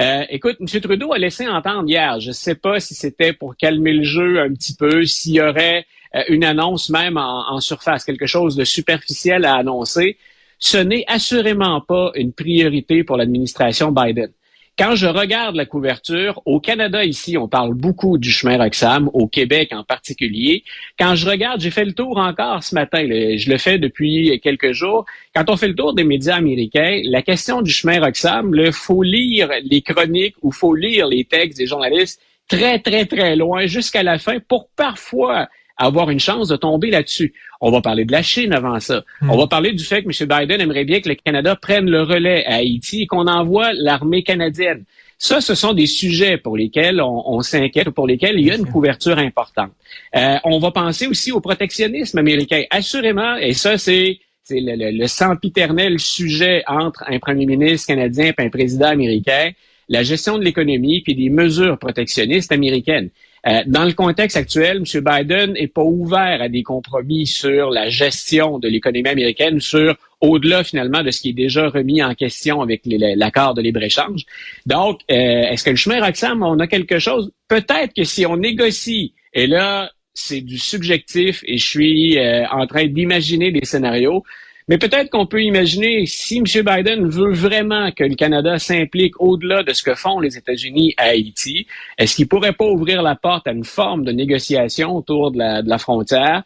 Euh, 0.00 0.24
écoute, 0.30 0.56
M. 0.60 0.80
Trudeau 0.80 1.12
a 1.12 1.18
laissé 1.18 1.46
entendre 1.46 1.86
hier, 1.86 2.20
je 2.20 2.28
ne 2.28 2.32
sais 2.32 2.54
pas 2.54 2.80
si 2.80 2.94
c'était 2.94 3.34
pour 3.34 3.56
calmer 3.56 3.92
le 3.92 4.02
jeu 4.02 4.40
un 4.40 4.50
petit 4.52 4.74
peu, 4.74 5.04
s'il 5.04 5.34
y 5.34 5.42
aurait 5.42 5.84
euh, 6.14 6.22
une 6.28 6.42
annonce 6.44 6.88
même 6.88 7.18
en, 7.18 7.50
en 7.50 7.60
surface, 7.60 8.04
quelque 8.04 8.26
chose 8.26 8.56
de 8.56 8.64
superficiel 8.64 9.44
à 9.44 9.56
annoncer. 9.56 10.16
Ce 10.58 10.78
n'est 10.78 11.04
assurément 11.06 11.82
pas 11.82 12.12
une 12.14 12.32
priorité 12.32 13.04
pour 13.04 13.18
l'administration 13.18 13.92
Biden. 13.92 14.30
Quand 14.78 14.94
je 14.94 15.06
regarde 15.06 15.56
la 15.56 15.66
couverture, 15.66 16.40
au 16.46 16.58
Canada 16.58 17.04
ici, 17.04 17.36
on 17.36 17.48
parle 17.48 17.74
beaucoup 17.74 18.16
du 18.16 18.30
chemin 18.30 18.56
Roxham, 18.56 19.10
au 19.12 19.26
Québec 19.26 19.72
en 19.72 19.84
particulier. 19.84 20.64
Quand 20.98 21.14
je 21.16 21.28
regarde, 21.28 21.60
j'ai 21.60 21.70
fait 21.70 21.84
le 21.84 21.92
tour 21.92 22.16
encore 22.16 22.62
ce 22.62 22.74
matin, 22.74 23.02
je 23.02 23.50
le 23.50 23.58
fais 23.58 23.78
depuis 23.78 24.40
quelques 24.42 24.72
jours. 24.72 25.04
Quand 25.34 25.50
on 25.50 25.56
fait 25.56 25.68
le 25.68 25.74
tour 25.74 25.94
des 25.94 26.04
médias 26.04 26.36
américains, 26.36 27.02
la 27.04 27.20
question 27.20 27.60
du 27.60 27.70
chemin 27.70 28.00
Roxham, 28.00 28.54
il 28.54 28.72
faut 28.72 29.02
lire 29.02 29.50
les 29.62 29.82
chroniques 29.82 30.36
ou 30.40 30.50
faut 30.50 30.74
lire 30.74 31.06
les 31.08 31.24
textes 31.24 31.58
des 31.58 31.66
journalistes 31.66 32.22
très, 32.48 32.78
très, 32.78 33.04
très 33.06 33.36
loin 33.36 33.66
jusqu'à 33.66 34.02
la 34.02 34.18
fin 34.18 34.38
pour 34.40 34.70
parfois 34.70 35.48
avoir 35.80 36.10
une 36.10 36.20
chance 36.20 36.48
de 36.48 36.56
tomber 36.56 36.90
là-dessus. 36.90 37.32
On 37.60 37.70
va 37.70 37.80
parler 37.80 38.04
de 38.04 38.12
la 38.12 38.22
Chine 38.22 38.52
avant 38.52 38.78
ça. 38.80 39.04
On 39.22 39.36
va 39.36 39.46
parler 39.46 39.72
du 39.72 39.82
fait 39.82 40.02
que 40.02 40.08
M. 40.08 40.28
Biden 40.28 40.60
aimerait 40.60 40.84
bien 40.84 41.00
que 41.00 41.08
le 41.08 41.14
Canada 41.14 41.56
prenne 41.56 41.88
le 41.90 42.02
relais 42.02 42.44
à 42.46 42.56
Haïti 42.56 43.02
et 43.02 43.06
qu'on 43.06 43.26
envoie 43.26 43.72
l'armée 43.72 44.22
canadienne. 44.22 44.84
Ça, 45.18 45.40
ce 45.40 45.54
sont 45.54 45.74
des 45.74 45.86
sujets 45.86 46.38
pour 46.38 46.56
lesquels 46.56 47.00
on, 47.00 47.22
on 47.26 47.40
s'inquiète 47.42 47.88
ou 47.88 47.92
pour 47.92 48.06
lesquels 48.06 48.38
il 48.38 48.46
y 48.46 48.50
a 48.50 48.56
une 48.56 48.66
couverture 48.66 49.18
importante. 49.18 49.72
Euh, 50.16 50.36
on 50.44 50.58
va 50.58 50.70
penser 50.70 51.06
aussi 51.06 51.32
au 51.32 51.40
protectionnisme 51.40 52.16
américain. 52.18 52.62
Assurément, 52.70 53.36
et 53.36 53.52
ça, 53.52 53.76
c'est 53.76 54.18
c'est 54.42 54.60
le, 54.60 54.74
le, 54.74 54.90
le 54.96 55.06
sempiternel 55.06 55.98
sujet 56.00 56.62
entre 56.66 57.04
un 57.06 57.18
premier 57.18 57.46
ministre 57.46 57.88
canadien 57.88 58.32
et 58.36 58.42
un 58.42 58.48
président 58.48 58.88
américain, 58.88 59.50
la 59.88 60.02
gestion 60.02 60.38
de 60.38 60.44
l'économie 60.44 61.02
puis 61.02 61.14
des 61.14 61.30
mesures 61.30 61.78
protectionnistes 61.78 62.50
américaines. 62.50 63.10
Euh, 63.46 63.62
dans 63.66 63.84
le 63.84 63.92
contexte 63.92 64.36
actuel, 64.36 64.78
M. 64.78 65.04
Biden 65.04 65.52
n'est 65.52 65.66
pas 65.68 65.82
ouvert 65.82 66.42
à 66.42 66.48
des 66.48 66.62
compromis 66.62 67.26
sur 67.26 67.70
la 67.70 67.88
gestion 67.88 68.58
de 68.58 68.68
l'économie 68.68 69.08
américaine, 69.08 69.60
sur 69.60 69.96
au-delà 70.20 70.62
finalement 70.64 71.02
de 71.02 71.10
ce 71.10 71.22
qui 71.22 71.30
est 71.30 71.34
déjà 71.34 71.68
remis 71.68 72.02
en 72.02 72.14
question 72.14 72.60
avec 72.60 72.82
l'accord 72.84 73.54
de 73.54 73.62
libre-échange. 73.62 74.26
Donc, 74.66 75.00
euh, 75.10 75.14
est-ce 75.14 75.64
que 75.64 75.70
le 75.70 75.76
chemin 75.76 76.04
Roxham, 76.04 76.42
on 76.42 76.58
a 76.58 76.66
quelque 76.66 76.98
chose? 76.98 77.32
Peut-être 77.48 77.94
que 77.96 78.04
si 78.04 78.26
on 78.26 78.36
négocie, 78.36 79.14
et 79.32 79.46
là, 79.46 79.90
c'est 80.12 80.42
du 80.42 80.58
subjectif 80.58 81.42
et 81.46 81.56
je 81.56 81.66
suis 81.66 82.18
euh, 82.18 82.46
en 82.48 82.66
train 82.66 82.86
d'imaginer 82.86 83.50
des 83.52 83.64
scénarios, 83.64 84.22
mais 84.70 84.78
peut-être 84.78 85.10
qu'on 85.10 85.26
peut 85.26 85.42
imaginer, 85.42 86.06
si 86.06 86.38
M. 86.38 86.44
Biden 86.44 87.08
veut 87.08 87.32
vraiment 87.32 87.90
que 87.90 88.04
le 88.04 88.14
Canada 88.14 88.56
s'implique 88.60 89.20
au-delà 89.20 89.64
de 89.64 89.72
ce 89.72 89.82
que 89.82 89.96
font 89.96 90.20
les 90.20 90.38
États-Unis 90.38 90.94
à 90.96 91.06
Haïti, 91.06 91.66
est-ce 91.98 92.14
qu'il 92.14 92.28
pourrait 92.28 92.52
pas 92.52 92.66
ouvrir 92.66 93.02
la 93.02 93.16
porte 93.16 93.48
à 93.48 93.50
une 93.50 93.64
forme 93.64 94.04
de 94.04 94.12
négociation 94.12 94.94
autour 94.96 95.32
de 95.32 95.38
la, 95.38 95.62
de 95.62 95.68
la 95.68 95.78
frontière? 95.78 96.44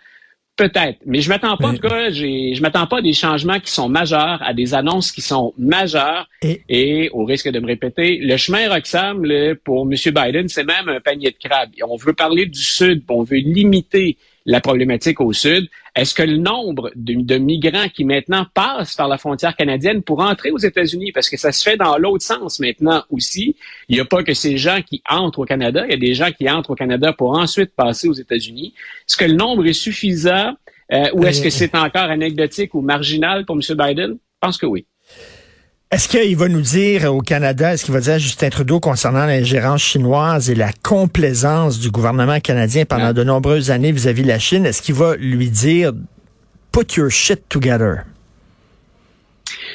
Peut-être, 0.56 1.00
mais 1.04 1.20
je 1.20 1.28
m'attends 1.28 1.58
pas, 1.58 1.68
en 1.68 1.74
tout 1.74 1.86
cas, 1.86 2.10
je 2.10 2.62
m'attends 2.62 2.86
pas 2.86 2.98
à 2.98 3.02
des 3.02 3.12
changements 3.12 3.60
qui 3.60 3.72
sont 3.72 3.90
majeurs, 3.90 4.40
à 4.42 4.54
des 4.54 4.72
annonces 4.72 5.12
qui 5.12 5.20
sont 5.20 5.52
majeures. 5.58 6.26
Et, 6.68 7.10
au 7.12 7.26
risque 7.26 7.50
de 7.50 7.58
me 7.58 7.66
répéter, 7.66 8.20
le 8.22 8.38
chemin 8.38 8.72
Roxham, 8.72 9.26
pour 9.64 9.82
M. 9.82 9.90
Biden, 9.90 10.48
c'est 10.48 10.64
même 10.64 10.88
un 10.88 11.00
panier 11.00 11.30
de 11.30 11.36
crabes. 11.46 11.72
On 11.86 11.96
veut 11.96 12.14
parler 12.14 12.46
du 12.46 12.62
Sud, 12.62 13.02
on 13.08 13.22
veut 13.22 13.36
limiter 13.36 14.16
la 14.46 14.60
problématique 14.60 15.20
au 15.20 15.32
sud. 15.32 15.68
Est-ce 15.94 16.12
que 16.12 16.24
le 16.24 16.38
nombre 16.38 16.90
de, 16.96 17.36
migrants 17.36 17.88
qui 17.88 18.04
maintenant 18.04 18.46
passent 18.52 18.96
par 18.96 19.06
la 19.06 19.16
frontière 19.16 19.54
canadienne 19.54 20.02
pour 20.02 20.20
entrer 20.20 20.50
aux 20.50 20.58
États-Unis, 20.58 21.12
parce 21.12 21.30
que 21.30 21.36
ça 21.36 21.52
se 21.52 21.62
fait 21.62 21.76
dans 21.76 21.96
l'autre 21.98 22.24
sens 22.24 22.58
maintenant 22.58 23.04
aussi, 23.10 23.56
il 23.88 23.94
n'y 23.94 24.00
a 24.00 24.04
pas 24.04 24.24
que 24.24 24.34
ces 24.34 24.56
gens 24.56 24.80
qui 24.82 25.02
entrent 25.08 25.38
au 25.40 25.44
Canada, 25.44 25.84
il 25.86 25.92
y 25.92 25.94
a 25.94 25.98
des 25.98 26.14
gens 26.14 26.32
qui 26.32 26.50
entrent 26.50 26.70
au 26.70 26.74
Canada 26.74 27.12
pour 27.12 27.38
ensuite 27.38 27.74
passer 27.76 28.08
aux 28.08 28.12
États-Unis. 28.12 28.74
Est-ce 29.08 29.16
que 29.16 29.24
le 29.24 29.34
nombre 29.34 29.66
est 29.66 29.72
suffisant 29.72 30.54
euh, 30.92 31.10
ou 31.14 31.24
est-ce 31.24 31.40
que 31.40 31.50
c'est 31.50 31.74
encore 31.76 32.10
anecdotique 32.10 32.74
ou 32.74 32.80
marginal 32.80 33.44
pour 33.46 33.56
M. 33.56 33.62
Biden? 33.76 34.12
Je 34.12 34.38
pense 34.40 34.58
que 34.58 34.66
oui. 34.66 34.86
Est-ce 35.90 36.08
qu'il 36.08 36.36
va 36.36 36.48
nous 36.48 36.60
dire 36.60 37.14
au 37.14 37.20
Canada, 37.20 37.74
est-ce 37.74 37.84
qu'il 37.84 37.94
va 37.94 38.00
dire 38.00 38.14
à 38.14 38.18
Justin 38.18 38.50
Trudeau 38.50 38.80
concernant 38.80 39.26
l'ingérence 39.26 39.82
chinoise 39.82 40.50
et 40.50 40.54
la 40.54 40.72
complaisance 40.82 41.78
du 41.78 41.90
gouvernement 41.90 42.40
canadien 42.40 42.84
pendant 42.84 43.12
de 43.12 43.22
nombreuses 43.22 43.70
années 43.70 43.92
vis-à-vis 43.92 44.22
de 44.22 44.28
la 44.28 44.40
Chine, 44.40 44.66
est-ce 44.66 44.82
qu'il 44.82 44.96
va 44.96 45.14
lui 45.16 45.50
dire 45.50 45.92
put 46.72 46.96
your 46.96 47.10
shit 47.10 47.48
together? 47.48 48.04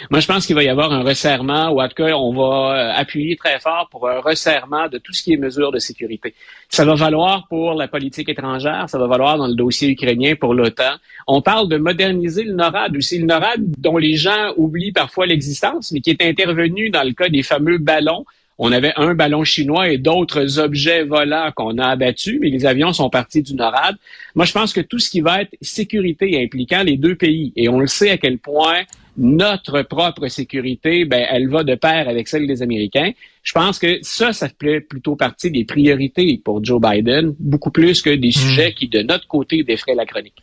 Moi, 0.09 0.19
je 0.19 0.27
pense 0.27 0.45
qu'il 0.45 0.55
va 0.55 0.63
y 0.63 0.69
avoir 0.69 0.91
un 0.91 1.03
resserrement, 1.03 1.69
ou 1.69 1.81
en 1.81 1.87
tout 1.87 1.95
cas, 1.95 2.15
on 2.15 2.33
va 2.33 2.75
euh, 2.75 2.93
appuyer 2.95 3.35
très 3.35 3.59
fort 3.59 3.87
pour 3.91 4.09
un 4.09 4.19
resserrement 4.19 4.87
de 4.87 4.97
tout 4.97 5.13
ce 5.13 5.23
qui 5.23 5.33
est 5.33 5.37
mesures 5.37 5.71
de 5.71 5.79
sécurité. 5.79 6.33
Ça 6.69 6.85
va 6.85 6.95
valoir 6.95 7.47
pour 7.47 7.73
la 7.73 7.87
politique 7.87 8.29
étrangère, 8.29 8.89
ça 8.89 8.97
va 8.97 9.07
valoir 9.07 9.37
dans 9.37 9.47
le 9.47 9.55
dossier 9.55 9.89
ukrainien 9.89 10.35
pour 10.35 10.53
l'OTAN. 10.53 10.95
On 11.27 11.41
parle 11.41 11.69
de 11.69 11.77
moderniser 11.77 12.43
le 12.43 12.53
NORAD 12.53 12.95
aussi, 12.95 13.19
le 13.19 13.25
NORAD 13.25 13.61
dont 13.77 13.97
les 13.97 14.15
gens 14.15 14.53
oublient 14.57 14.91
parfois 14.91 15.25
l'existence, 15.25 15.91
mais 15.91 16.01
qui 16.01 16.11
est 16.11 16.21
intervenu 16.21 16.89
dans 16.89 17.03
le 17.03 17.13
cas 17.13 17.29
des 17.29 17.43
fameux 17.43 17.77
ballons 17.77 18.25
on 18.61 18.73
avait 18.73 18.91
un 18.97 19.15
ballon 19.15 19.45
chinois 19.45 19.89
et 19.89 19.97
d'autres 19.97 20.59
objets 20.59 21.03
volants 21.03 21.49
qu'on 21.55 21.77
a 21.77 21.87
abattus, 21.87 22.39
mais 22.41 22.49
les 22.49 22.65
avions 22.65 22.91
sont 22.91 23.09
partis 23.09 23.41
du 23.41 23.55
NORAD. 23.55 23.95
Moi, 24.35 24.43
je 24.45 24.51
pense 24.51 24.73
que 24.73 24.81
tout 24.81 24.99
ce 24.99 25.09
qui 25.09 25.21
va 25.21 25.41
être 25.43 25.55
sécurité 25.61 26.43
impliquant 26.43 26.83
les 26.83 26.97
deux 26.97 27.15
pays, 27.15 27.53
et 27.55 27.69
on 27.69 27.79
le 27.79 27.87
sait 27.87 28.11
à 28.11 28.17
quel 28.17 28.37
point 28.37 28.81
notre 29.19 29.81
propre 29.81 30.29
sécurité, 30.29 31.03
ben, 31.03 31.25
elle 31.29 31.49
va 31.49 31.63
de 31.63 31.75
pair 31.75 32.07
avec 32.07 32.27
celle 32.29 32.47
des 32.47 32.61
Américains. 32.61 33.11
Je 33.43 33.53
pense 33.53 33.79
que 33.79 33.99
ça, 34.01 34.33
ça 34.33 34.47
fait 34.61 34.81
plutôt 34.81 35.15
partie 35.15 35.49
des 35.49 35.65
priorités 35.65 36.41
pour 36.43 36.63
Joe 36.63 36.81
Biden, 36.81 37.33
beaucoup 37.39 37.71
plus 37.71 38.01
que 38.01 38.09
des 38.09 38.29
hmm. 38.29 38.31
sujets 38.31 38.73
qui, 38.73 38.87
de 38.87 39.01
notre 39.01 39.27
côté, 39.27 39.63
défraient 39.63 39.95
la 39.95 40.05
chronique. 40.05 40.35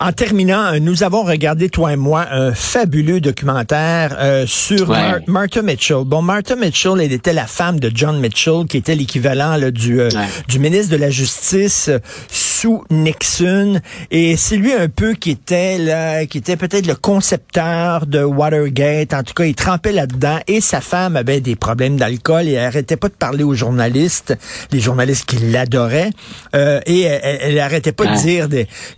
En 0.00 0.12
terminant, 0.12 0.72
euh, 0.72 0.78
nous 0.78 1.02
avons 1.02 1.22
regardé, 1.22 1.68
toi 1.68 1.92
et 1.92 1.96
moi, 1.96 2.26
un 2.30 2.52
fabuleux 2.52 3.20
documentaire 3.20 4.16
euh, 4.18 4.46
sur 4.46 4.88
Martha 5.26 5.62
Mitchell. 5.62 6.04
Bon, 6.06 6.22
Martha 6.22 6.56
Mitchell, 6.56 7.00
elle 7.00 7.12
était 7.12 7.32
la 7.32 7.46
femme 7.46 7.78
de 7.78 7.90
John 7.92 8.18
Mitchell, 8.20 8.66
qui 8.68 8.78
était 8.78 8.94
l'équivalent 8.94 9.58
du, 9.70 10.00
euh, 10.00 10.08
du 10.48 10.58
ministre 10.58 10.92
de 10.92 10.96
la 10.96 11.10
Justice 11.10 11.90
sous 12.30 12.84
Nixon. 12.90 13.80
Et 14.10 14.36
c'est 14.36 14.56
lui 14.56 14.72
un 14.72 14.88
peu 14.88 15.14
qui 15.14 15.30
était 15.30 15.78
là, 15.78 16.26
qui 16.26 16.38
était 16.38 16.56
peut-être 16.56 16.86
le 16.86 16.94
concepteur 16.94 18.06
de 18.06 18.22
Watergate. 18.22 19.14
En 19.14 19.22
tout 19.22 19.34
cas, 19.34 19.44
il 19.44 19.54
trempait 19.54 19.92
là-dedans. 19.92 20.38
Et 20.46 20.60
sa 20.60 20.80
femme 20.80 21.16
avait 21.16 21.40
des 21.40 21.56
problèmes 21.56 21.96
d'alcool 21.96 22.41
et 22.48 22.52
elle 22.52 22.66
arrêtait 22.66 22.96
pas 22.96 23.08
de 23.08 23.14
parler 23.14 23.44
aux 23.44 23.54
journalistes, 23.54 24.36
les 24.70 24.80
journalistes 24.80 25.24
qui 25.26 25.36
l'adoraient. 25.36 26.10
et 26.54 27.00
elle, 27.02 27.38
elle, 27.42 27.58
arrêtait 27.58 27.92
pas 27.92 28.06
de 28.06 28.16
dire 28.16 28.48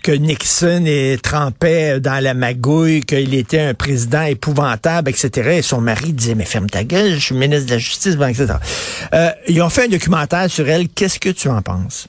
que 0.03 0.13
Nixon 0.13 0.85
et 0.87 1.19
trempait 1.23 2.01
dans 2.01 2.23
la 2.23 2.35
magouille, 2.35 3.03
qu'il 3.03 3.35
était 3.35 3.61
un 3.61 3.75
président 3.75 4.23
épouvantable, 4.23 5.11
etc. 5.11 5.51
Et 5.59 5.63
son 5.63 5.81
mari 5.81 6.13
disait, 6.13 6.35
mais 6.35 6.45
ferme 6.45 6.69
ta 6.69 6.85
gueule, 6.85 7.15
je 7.15 7.19
suis 7.19 7.35
ministre 7.35 7.67
de 7.67 7.73
la 7.73 7.79
Justice, 7.79 8.15
etc. 8.15 8.55
Euh, 9.13 9.31
ils 9.49 9.63
ont 9.63 9.71
fait 9.71 9.85
un 9.85 9.89
documentaire 9.89 10.51
sur 10.51 10.69
elle. 10.69 10.89
Qu'est-ce 10.89 11.19
que 11.19 11.31
tu 11.31 11.49
en 11.49 11.63
penses? 11.63 12.09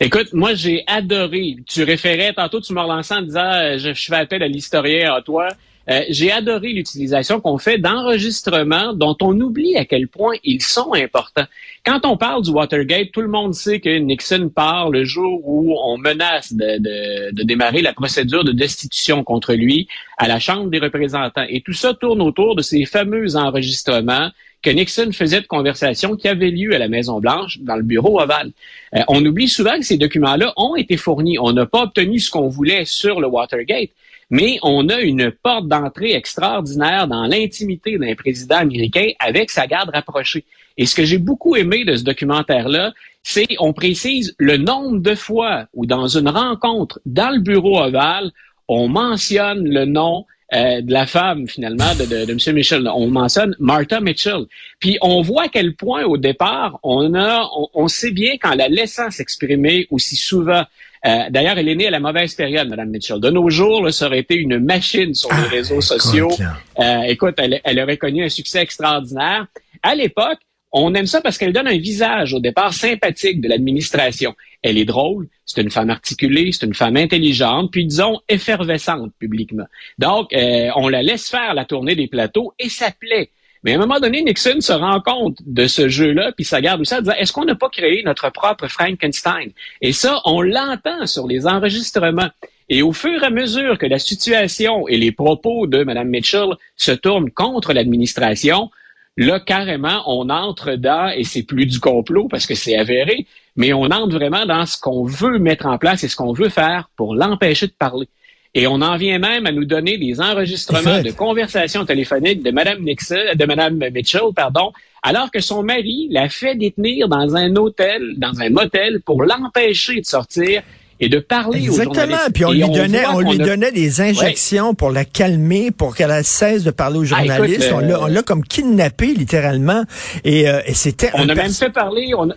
Écoute, 0.00 0.32
moi, 0.32 0.54
j'ai 0.54 0.82
adoré. 0.86 1.56
Tu 1.66 1.84
référais, 1.84 2.32
tantôt, 2.32 2.60
tu 2.60 2.72
m'as 2.72 2.82
relancé 2.82 3.14
en 3.14 3.22
disant, 3.22 3.52
euh, 3.52 3.78
je, 3.78 3.92
je 3.94 4.04
fais 4.04 4.16
appel 4.16 4.42
à 4.42 4.48
l'historien 4.48 5.14
à 5.14 5.22
toi. 5.22 5.48
Euh, 5.90 6.02
j'ai 6.10 6.30
adoré 6.30 6.72
l'utilisation 6.72 7.40
qu'on 7.40 7.58
fait 7.58 7.78
d'enregistrements 7.78 8.92
dont 8.92 9.16
on 9.20 9.38
oublie 9.40 9.76
à 9.76 9.84
quel 9.84 10.08
point 10.08 10.34
ils 10.44 10.62
sont 10.62 10.94
importants. 10.94 11.46
Quand 11.84 12.00
on 12.04 12.16
parle 12.16 12.42
du 12.42 12.50
Watergate, 12.50 13.10
tout 13.12 13.20
le 13.20 13.28
monde 13.28 13.54
sait 13.54 13.80
que 13.80 13.98
Nixon 13.98 14.48
part 14.54 14.90
le 14.90 15.04
jour 15.04 15.40
où 15.44 15.74
on 15.82 15.98
menace 15.98 16.52
de, 16.52 16.78
de, 16.78 17.34
de 17.34 17.42
démarrer 17.42 17.82
la 17.82 17.92
procédure 17.92 18.44
de 18.44 18.52
destitution 18.52 19.24
contre 19.24 19.54
lui 19.54 19.88
à 20.18 20.28
la 20.28 20.38
Chambre 20.38 20.70
des 20.70 20.78
représentants. 20.78 21.46
Et 21.48 21.60
tout 21.60 21.72
ça 21.72 21.94
tourne 21.94 22.22
autour 22.22 22.54
de 22.54 22.62
ces 22.62 22.84
fameux 22.84 23.36
enregistrements 23.36 24.30
que 24.62 24.70
Nixon 24.70 25.10
faisait 25.12 25.40
de 25.40 25.46
conversations 25.46 26.16
qui 26.16 26.28
avaient 26.28 26.50
lieu 26.50 26.74
à 26.74 26.78
la 26.78 26.88
Maison-Blanche, 26.88 27.58
dans 27.60 27.74
le 27.74 27.82
bureau 27.82 28.20
ovale. 28.20 28.52
Euh, 28.94 29.00
on 29.08 29.24
oublie 29.26 29.48
souvent 29.48 29.76
que 29.76 29.84
ces 29.84 29.98
documents-là 29.98 30.52
ont 30.56 30.76
été 30.76 30.96
fournis. 30.96 31.38
On 31.38 31.52
n'a 31.52 31.66
pas 31.66 31.82
obtenu 31.82 32.20
ce 32.20 32.30
qu'on 32.30 32.48
voulait 32.48 32.84
sur 32.84 33.20
le 33.20 33.26
Watergate, 33.26 33.90
mais 34.32 34.58
on 34.62 34.88
a 34.88 35.00
une 35.02 35.30
porte 35.30 35.68
d'entrée 35.68 36.14
extraordinaire 36.14 37.06
dans 37.06 37.26
l'intimité 37.26 37.98
d'un 37.98 38.14
président 38.14 38.56
américain 38.56 39.08
avec 39.18 39.50
sa 39.50 39.66
garde 39.66 39.90
rapprochée. 39.90 40.44
Et 40.78 40.86
ce 40.86 40.96
que 40.96 41.04
j'ai 41.04 41.18
beaucoup 41.18 41.54
aimé 41.54 41.84
de 41.84 41.94
ce 41.94 42.02
documentaire-là, 42.02 42.94
c'est 43.22 43.46
on 43.60 43.74
précise 43.74 44.34
le 44.38 44.56
nombre 44.56 45.00
de 45.00 45.14
fois 45.14 45.66
où 45.74 45.84
dans 45.84 46.08
une 46.08 46.30
rencontre 46.30 46.98
dans 47.04 47.28
le 47.28 47.40
bureau 47.40 47.78
ovale, 47.78 48.30
on 48.68 48.88
mentionne 48.88 49.68
le 49.68 49.84
nom 49.84 50.24
euh, 50.54 50.80
de 50.80 50.92
la 50.92 51.04
femme 51.04 51.46
finalement 51.46 51.94
de, 51.94 52.06
de, 52.06 52.24
de, 52.24 52.32
M. 52.32 52.54
Mitchell. 52.54 52.88
On 52.88 53.08
mentionne 53.08 53.54
Martha 53.58 54.00
Mitchell. 54.00 54.46
Puis 54.80 54.96
on 55.02 55.20
voit 55.20 55.44
à 55.44 55.48
quel 55.48 55.74
point 55.74 56.04
au 56.04 56.16
départ 56.16 56.80
on 56.82 57.12
a, 57.12 57.50
on, 57.54 57.68
on 57.74 57.88
sait 57.88 58.12
bien 58.12 58.38
qu'en 58.38 58.54
la 58.54 58.68
laissant 58.68 59.10
s'exprimer 59.10 59.86
aussi 59.90 60.16
souvent 60.16 60.64
euh, 61.04 61.30
d'ailleurs, 61.30 61.58
elle 61.58 61.68
est 61.68 61.74
née 61.74 61.88
à 61.88 61.90
la 61.90 62.00
mauvaise 62.00 62.34
période, 62.34 62.68
Mme 62.68 62.90
Mitchell. 62.90 63.18
De 63.18 63.30
nos 63.30 63.50
jours, 63.50 63.92
ça 63.92 64.06
aurait 64.06 64.20
été 64.20 64.36
une 64.36 64.58
machine 64.58 65.14
sur 65.14 65.30
les 65.30 65.44
ah, 65.46 65.48
réseaux 65.48 65.80
sociaux. 65.80 66.30
Euh, 66.78 67.02
écoute, 67.02 67.34
elle, 67.38 67.60
elle, 67.64 67.80
aurait 67.80 67.96
connu 67.96 68.24
un 68.24 68.28
succès 68.28 68.60
extraordinaire. 68.60 69.46
À 69.82 69.94
l'époque, 69.96 70.38
on 70.72 70.94
aime 70.94 71.06
ça 71.06 71.20
parce 71.20 71.36
qu'elle 71.36 71.52
donne 71.52 71.68
un 71.68 71.76
visage 71.76 72.32
au 72.32 72.40
départ 72.40 72.72
sympathique 72.72 73.40
de 73.40 73.48
l'administration. 73.48 74.34
Elle 74.62 74.78
est 74.78 74.84
drôle, 74.84 75.28
c'est 75.44 75.60
une 75.60 75.70
femme 75.70 75.90
articulée, 75.90 76.50
c'est 76.52 76.64
une 76.64 76.74
femme 76.74 76.96
intelligente, 76.96 77.70
puis 77.70 77.84
disons 77.84 78.20
effervescente 78.28 79.12
publiquement. 79.18 79.66
Donc, 79.98 80.32
euh, 80.32 80.70
on 80.76 80.88
la 80.88 81.02
laisse 81.02 81.28
faire 81.28 81.52
la 81.54 81.66
tournée 81.66 81.94
des 81.94 82.06
plateaux 82.06 82.54
et 82.58 82.70
ça 82.70 82.90
plaît. 82.98 83.30
Mais 83.62 83.72
à 83.72 83.76
un 83.76 83.78
moment 83.78 84.00
donné, 84.00 84.22
Nixon 84.22 84.60
se 84.60 84.72
rend 84.72 85.00
compte 85.00 85.38
de 85.46 85.66
ce 85.66 85.88
jeu-là, 85.88 86.32
puis 86.32 86.44
ça 86.44 86.60
garde 86.60 86.80
aussi 86.80 86.94
à 86.94 87.00
dire, 87.00 87.14
est-ce 87.18 87.32
qu'on 87.32 87.44
n'a 87.44 87.54
pas 87.54 87.68
créé 87.68 88.02
notre 88.04 88.30
propre 88.30 88.66
Frankenstein? 88.66 89.52
Et 89.80 89.92
ça, 89.92 90.20
on 90.24 90.42
l'entend 90.42 91.06
sur 91.06 91.26
les 91.28 91.46
enregistrements. 91.46 92.30
Et 92.68 92.82
au 92.82 92.92
fur 92.92 93.22
et 93.22 93.26
à 93.26 93.30
mesure 93.30 93.78
que 93.78 93.86
la 93.86 93.98
situation 93.98 94.88
et 94.88 94.96
les 94.96 95.12
propos 95.12 95.66
de 95.66 95.84
Mme 95.84 96.08
Mitchell 96.08 96.56
se 96.76 96.90
tournent 96.90 97.30
contre 97.30 97.72
l'administration, 97.72 98.70
là, 99.16 99.38
carrément, 99.38 100.02
on 100.06 100.28
entre 100.30 100.72
dans, 100.72 101.08
et 101.10 101.24
c'est 101.24 101.42
plus 101.42 101.66
du 101.66 101.78
complot 101.78 102.28
parce 102.28 102.46
que 102.46 102.54
c'est 102.54 102.76
avéré, 102.76 103.26
mais 103.56 103.72
on 103.72 103.84
entre 103.84 104.16
vraiment 104.16 104.46
dans 104.46 104.66
ce 104.66 104.80
qu'on 104.80 105.04
veut 105.04 105.38
mettre 105.38 105.66
en 105.66 105.78
place 105.78 106.02
et 106.02 106.08
ce 106.08 106.16
qu'on 106.16 106.32
veut 106.32 106.48
faire 106.48 106.88
pour 106.96 107.14
l'empêcher 107.14 107.66
de 107.66 107.72
parler. 107.72 108.08
Et 108.54 108.66
on 108.66 108.82
en 108.82 108.96
vient 108.98 109.18
même 109.18 109.46
à 109.46 109.52
nous 109.52 109.64
donner 109.64 109.96
des 109.96 110.20
enregistrements 110.20 111.00
de 111.00 111.10
conversations 111.10 111.86
téléphoniques 111.86 112.42
de 112.42 112.50
Mme 112.50 112.82
Nixon, 112.82 113.16
de 113.34 113.44
Mme 113.46 113.78
Mitchell, 113.92 114.20
pardon, 114.36 114.72
alors 115.02 115.30
que 115.30 115.40
son 115.40 115.62
mari 115.62 116.08
l'a 116.10 116.28
fait 116.28 116.54
détenir 116.54 117.08
dans 117.08 117.34
un 117.34 117.56
hôtel, 117.56 118.14
dans 118.18 118.40
un 118.40 118.50
motel, 118.50 119.00
pour 119.00 119.22
l'empêcher 119.22 120.00
de 120.00 120.06
sortir 120.06 120.62
et 121.00 121.08
de 121.08 121.18
parler 121.18 121.68
aux 121.70 121.82
journalistes. 121.82 122.30
Puis 122.34 122.44
on 122.44 122.52
lui 122.52 122.68
donnait, 122.68 123.06
on 123.06 123.20
lui 123.20 123.38
donnait 123.38 123.72
des 123.72 124.02
injections 124.02 124.74
pour 124.74 124.90
la 124.90 125.06
calmer, 125.06 125.70
pour 125.70 125.96
qu'elle 125.96 126.22
cesse 126.22 126.62
de 126.62 126.70
parler 126.70 126.98
aux 126.98 127.14
ah, 127.14 127.24
journalistes. 127.24 127.72
on 127.72 128.06
l'a 128.06 128.22
comme 128.22 128.44
kidnappé 128.44 129.14
littéralement. 129.14 129.82
Et, 130.24 130.48
euh, 130.48 130.60
et 130.66 130.74
c'était. 130.74 131.10
On 131.14 131.28
a 131.28 131.34
même 131.34 131.52
fait 131.52 131.70
parler. 131.70 132.12
On 132.16 132.28
a... 132.30 132.34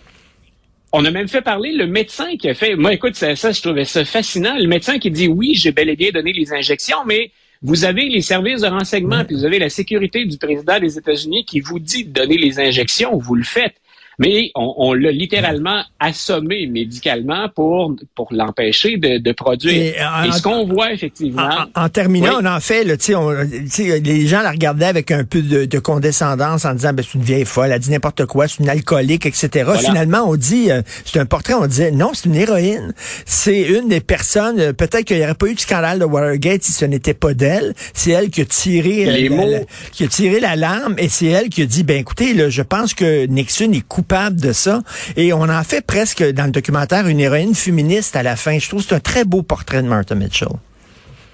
On 0.98 1.04
a 1.04 1.12
même 1.12 1.28
fait 1.28 1.42
parler 1.42 1.74
le 1.74 1.88
médecin 1.88 2.38
qui 2.38 2.48
a 2.48 2.54
fait. 2.54 2.78
Moi, 2.78 2.94
écoute, 2.94 3.16
ça, 3.16 3.36
ça 3.36 3.52
je 3.52 3.62
trouvais 3.62 3.84
ça 3.84 4.06
fascinant. 4.06 4.56
Le 4.58 4.66
médecin 4.68 4.98
qui 4.98 5.12
dit 5.12 5.28
oui, 5.28 5.54
j'ai 5.54 5.74
bel 5.74 5.90
et 5.90 5.98
bien 5.98 6.12
donné 6.12 6.32
les 6.32 6.54
injections, 6.54 7.04
mais 7.06 7.32
Vous 7.62 7.84
avez 7.84 8.10
les 8.10 8.22
services 8.22 8.62
de 8.62 8.68
renseignement, 8.68 9.26
puis 9.26 9.36
vous 9.36 9.46
avez 9.46 9.60
la 9.60 9.70
sécurité 9.70 10.26
du 10.26 10.38
président 10.38 10.80
des 10.80 10.98
États-Unis 10.98 11.46
qui 11.46 11.62
vous 11.62 11.80
dit 11.80 12.06
de 12.06 12.12
donner 12.12 12.38
les 12.38 12.60
injections, 12.60 13.18
vous 13.18 13.36
le 13.36 13.44
faites. 13.44 13.76
Mais 14.20 14.52
on, 14.56 14.74
on 14.78 14.94
l'a 14.94 15.12
littéralement 15.12 15.84
assommé 16.00 16.68
médicalement 16.68 17.50
pour, 17.54 17.96
pour 18.16 18.28
l'empêcher 18.32 18.98
de, 18.98 19.18
de 19.18 19.32
produire. 19.32 19.74
Et, 19.74 20.28
Et 20.28 20.32
ce 20.32 20.42
qu'on 20.42 20.66
voit 20.66 20.94
effectivement... 20.94 21.50
En, 21.76 21.84
en 21.86 21.90
terminant, 21.90 22.38
oui. 22.38 22.44
on 22.44 22.46
en 22.46 22.60
fait, 22.60 22.84
là, 22.84 22.96
on, 23.18 23.32
les 23.32 24.28
gens 24.28 24.42
la 24.42 24.52
regardaient 24.52 24.86
avec 24.86 25.12
un 25.12 25.24
peu 25.24 25.42
de, 25.42 25.66
de 25.66 25.80
condescendance 25.80 26.66
en 26.66 26.74
disant, 26.74 26.94
ben, 26.94 27.04
c'est 27.04 27.18
une 27.18 27.24
vieille 27.24 27.46
folle, 27.46 27.72
elle 27.72 27.80
dit 27.80 27.92
n'importe 27.92 28.26
quoi, 28.26 28.48
c'est 28.48 28.60
une 28.60 28.70
alcoolique, 28.70 29.26
etc. 29.26 29.50
Voilà. 29.66 29.80
Finalement, 29.80 30.24
on 30.30 30.36
dit, 30.36 30.72
euh, 30.72 30.82
c'est 31.04 31.20
un 31.20 31.26
portrait, 31.26 31.54
on 31.54 31.68
disait, 31.68 31.92
non, 31.92 32.12
c'est 32.14 32.30
une 32.30 32.36
héroïne. 32.36 32.94
C'est 33.26 33.62
une 33.62 33.90
des 33.90 34.00
personnes, 34.00 34.60
euh, 34.60 34.74
peut-être 34.74 35.04
qu'il 35.04 35.18
n'y 35.18 35.24
aurait 35.24 35.36
pas 35.36 35.48
eu 35.48 35.56
de 35.56 35.60
scandale 35.60 36.00
de 36.00 36.06
Watergate 36.06 36.64
si 36.64 36.72
ce 36.72 36.86
n'était 36.86 37.14
pas 37.14 37.34
d'elle. 37.34 37.74
C'est 37.94 38.12
elle 38.12 38.30
qui 38.30 38.42
a 38.42 38.46
tiré, 38.46 39.06
les 39.06 39.30
euh, 39.30 39.36
mots. 39.36 39.50
La, 39.50 39.60
qui 39.92 40.04
a 40.04 40.08
tiré 40.08 40.40
l'alarme 40.40 40.96
et 40.98 41.10
c'est 41.10 41.28
elle 41.28 41.50
qui 41.50 41.62
a 41.64 41.66
dit, 41.66 41.84
ben, 41.84 41.98
écoutez, 41.98 42.34
là, 42.34 42.50
je 42.50 42.62
pense 42.62 42.94
que 42.94 43.26
Nixon 43.26 43.72
est 43.74 43.86
coupable 43.86 44.05
coupable 44.06 44.40
de 44.40 44.54
ça. 44.54 44.84
Et 45.16 45.34
on 45.34 45.42
en 45.42 45.64
fait 45.64 45.86
presque 45.86 46.24
dans 46.32 46.46
le 46.46 46.52
documentaire 46.52 47.08
une 47.08 47.20
héroïne 47.20 47.56
féministe 47.56 48.16
à 48.16 48.24
la 48.24 48.36
fin. 48.36 48.60
Je 48.60 48.68
trouve 48.68 48.82
que 48.84 48.90
c'est 48.90 48.96
un 48.96 49.00
très 49.00 49.26
beau 49.26 49.42
portrait 49.42 49.82
de 49.82 49.88
Martha 49.88 50.16
Mitchell. 50.16 50.50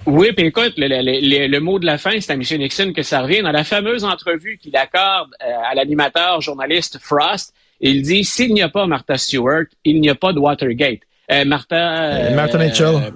Oui, 0.06 0.32
puis 0.32 0.46
écoute, 0.46 0.72
le, 0.76 0.88
le, 0.88 1.02
le, 1.02 1.46
le, 1.46 1.60
mot 1.60 1.78
de 1.78 1.86
la 1.86 1.96
fin, 1.96 2.18
c'est 2.18 2.32
à 2.32 2.34
M. 2.34 2.42
Nixon 2.58 2.92
que 2.92 3.02
ça 3.02 3.20
revient. 3.20 3.42
Dans 3.42 3.52
la 3.52 3.62
fameuse 3.62 4.04
entrevue 4.04 4.58
qu'il 4.60 4.76
accorde 4.76 5.30
euh, 5.44 5.70
à 5.70 5.74
l'animateur 5.74 6.40
journaliste 6.40 6.98
Frost, 7.00 7.54
il 7.80 8.02
dit 8.02 8.24
s'il 8.24 8.52
n'y 8.52 8.62
a 8.62 8.68
pas 8.68 8.86
Martha 8.86 9.16
Stewart, 9.16 9.66
il 9.84 10.00
n'y 10.00 10.10
a 10.10 10.16
pas 10.16 10.32
de 10.32 10.40
Watergate. 10.40 11.00
Euh, 11.30 11.44
Martha, 11.44 12.02
euh, 12.02 12.34
Martha 12.34 12.58
Mitchell. 12.58 13.12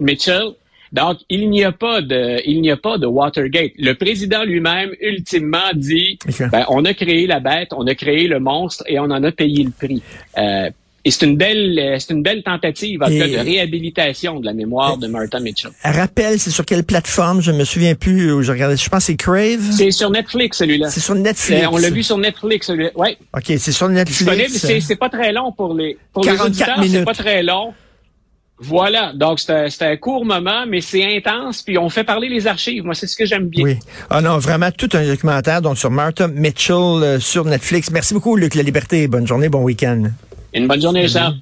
Mitchell. 0.00 0.54
Donc, 0.94 1.18
il 1.28 1.50
n'y 1.50 1.64
a 1.64 1.72
pas 1.72 2.02
de, 2.02 2.40
il 2.46 2.60
n'y 2.60 2.70
a 2.70 2.76
pas 2.76 2.98
de 2.98 3.06
Watergate. 3.06 3.72
Le 3.78 3.94
président 3.94 4.44
lui-même, 4.44 4.90
ultimement, 5.00 5.58
dit, 5.74 6.20
okay. 6.28 6.46
ben, 6.52 6.64
on 6.68 6.84
a 6.84 6.94
créé 6.94 7.26
la 7.26 7.40
bête, 7.40 7.70
on 7.72 7.84
a 7.88 7.96
créé 7.96 8.28
le 8.28 8.38
monstre 8.38 8.84
et 8.86 9.00
on 9.00 9.04
en 9.04 9.24
a 9.24 9.32
payé 9.32 9.64
le 9.64 9.70
prix. 9.70 10.02
Euh, 10.38 10.70
et 11.06 11.10
c'est 11.10 11.26
une 11.26 11.36
belle, 11.36 11.96
c'est 11.98 12.14
une 12.14 12.22
belle 12.22 12.42
tentative 12.42 13.02
en 13.02 13.06
cas 13.08 13.28
de 13.28 13.36
réhabilitation 13.36 14.40
de 14.40 14.46
la 14.46 14.54
mémoire 14.54 14.96
de 14.96 15.06
Martha 15.06 15.38
Mitchell. 15.38 15.70
Rappelle, 15.82 16.38
c'est 16.38 16.50
sur 16.50 16.64
quelle 16.64 16.82
plateforme? 16.82 17.42
Je 17.42 17.52
me 17.52 17.64
souviens 17.64 17.94
plus. 17.94 18.32
Où 18.32 18.40
je 18.40 18.52
regardais. 18.52 18.76
Je 18.76 18.88
pense 18.88 19.00
que 19.00 19.06
c'est 19.06 19.16
Crave. 19.16 19.70
C'est 19.70 19.90
sur 19.90 20.08
Netflix 20.08 20.56
celui-là. 20.56 20.88
C'est 20.88 21.00
sur 21.00 21.14
Netflix. 21.14 21.66
on 21.70 21.76
l'a 21.76 21.90
vu 21.90 22.02
sur 22.02 22.16
Netflix 22.16 22.68
celui-là. 22.68 22.90
Ouais. 22.94 23.18
Ok, 23.36 23.44
c'est 23.58 23.72
sur 23.72 23.88
Netflix. 23.90 24.56
C'est, 24.56 24.80
c'est 24.80 24.96
pas 24.96 25.10
très 25.10 25.32
long 25.32 25.52
pour 25.52 25.74
les 25.74 25.98
pour 26.12 26.24
44 26.24 26.46
les 26.46 26.50
auditeurs. 26.50 26.78
minutes. 26.78 26.98
C'est 27.00 27.04
pas 27.04 27.14
très 27.14 27.42
long. 27.42 27.74
Voilà, 28.58 29.12
donc 29.12 29.40
c'est 29.40 29.82
un, 29.82 29.96
court 29.96 30.24
moment, 30.24 30.64
mais 30.66 30.80
c'est 30.80 31.04
intense, 31.16 31.62
puis 31.62 31.76
on 31.76 31.88
fait 31.88 32.04
parler 32.04 32.28
les 32.28 32.46
archives. 32.46 32.84
Moi, 32.84 32.94
c'est 32.94 33.08
ce 33.08 33.16
que 33.16 33.26
j'aime 33.26 33.48
bien. 33.48 33.64
Oui. 33.64 33.78
Ah 34.10 34.20
non, 34.20 34.38
vraiment 34.38 34.70
tout 34.70 34.88
un 34.92 35.04
documentaire 35.04 35.60
donc 35.60 35.76
sur 35.76 35.90
Martha 35.90 36.28
Mitchell 36.28 36.74
euh, 36.76 37.18
sur 37.18 37.44
Netflix. 37.44 37.90
Merci 37.90 38.14
beaucoup, 38.14 38.36
Luc 38.36 38.54
La 38.54 38.62
Liberté. 38.62 39.08
Bonne 39.08 39.26
journée, 39.26 39.48
bon 39.48 39.62
week-end. 39.62 40.04
Une 40.52 40.68
bonne 40.68 40.80
journée, 40.80 41.02
Richard. 41.02 41.34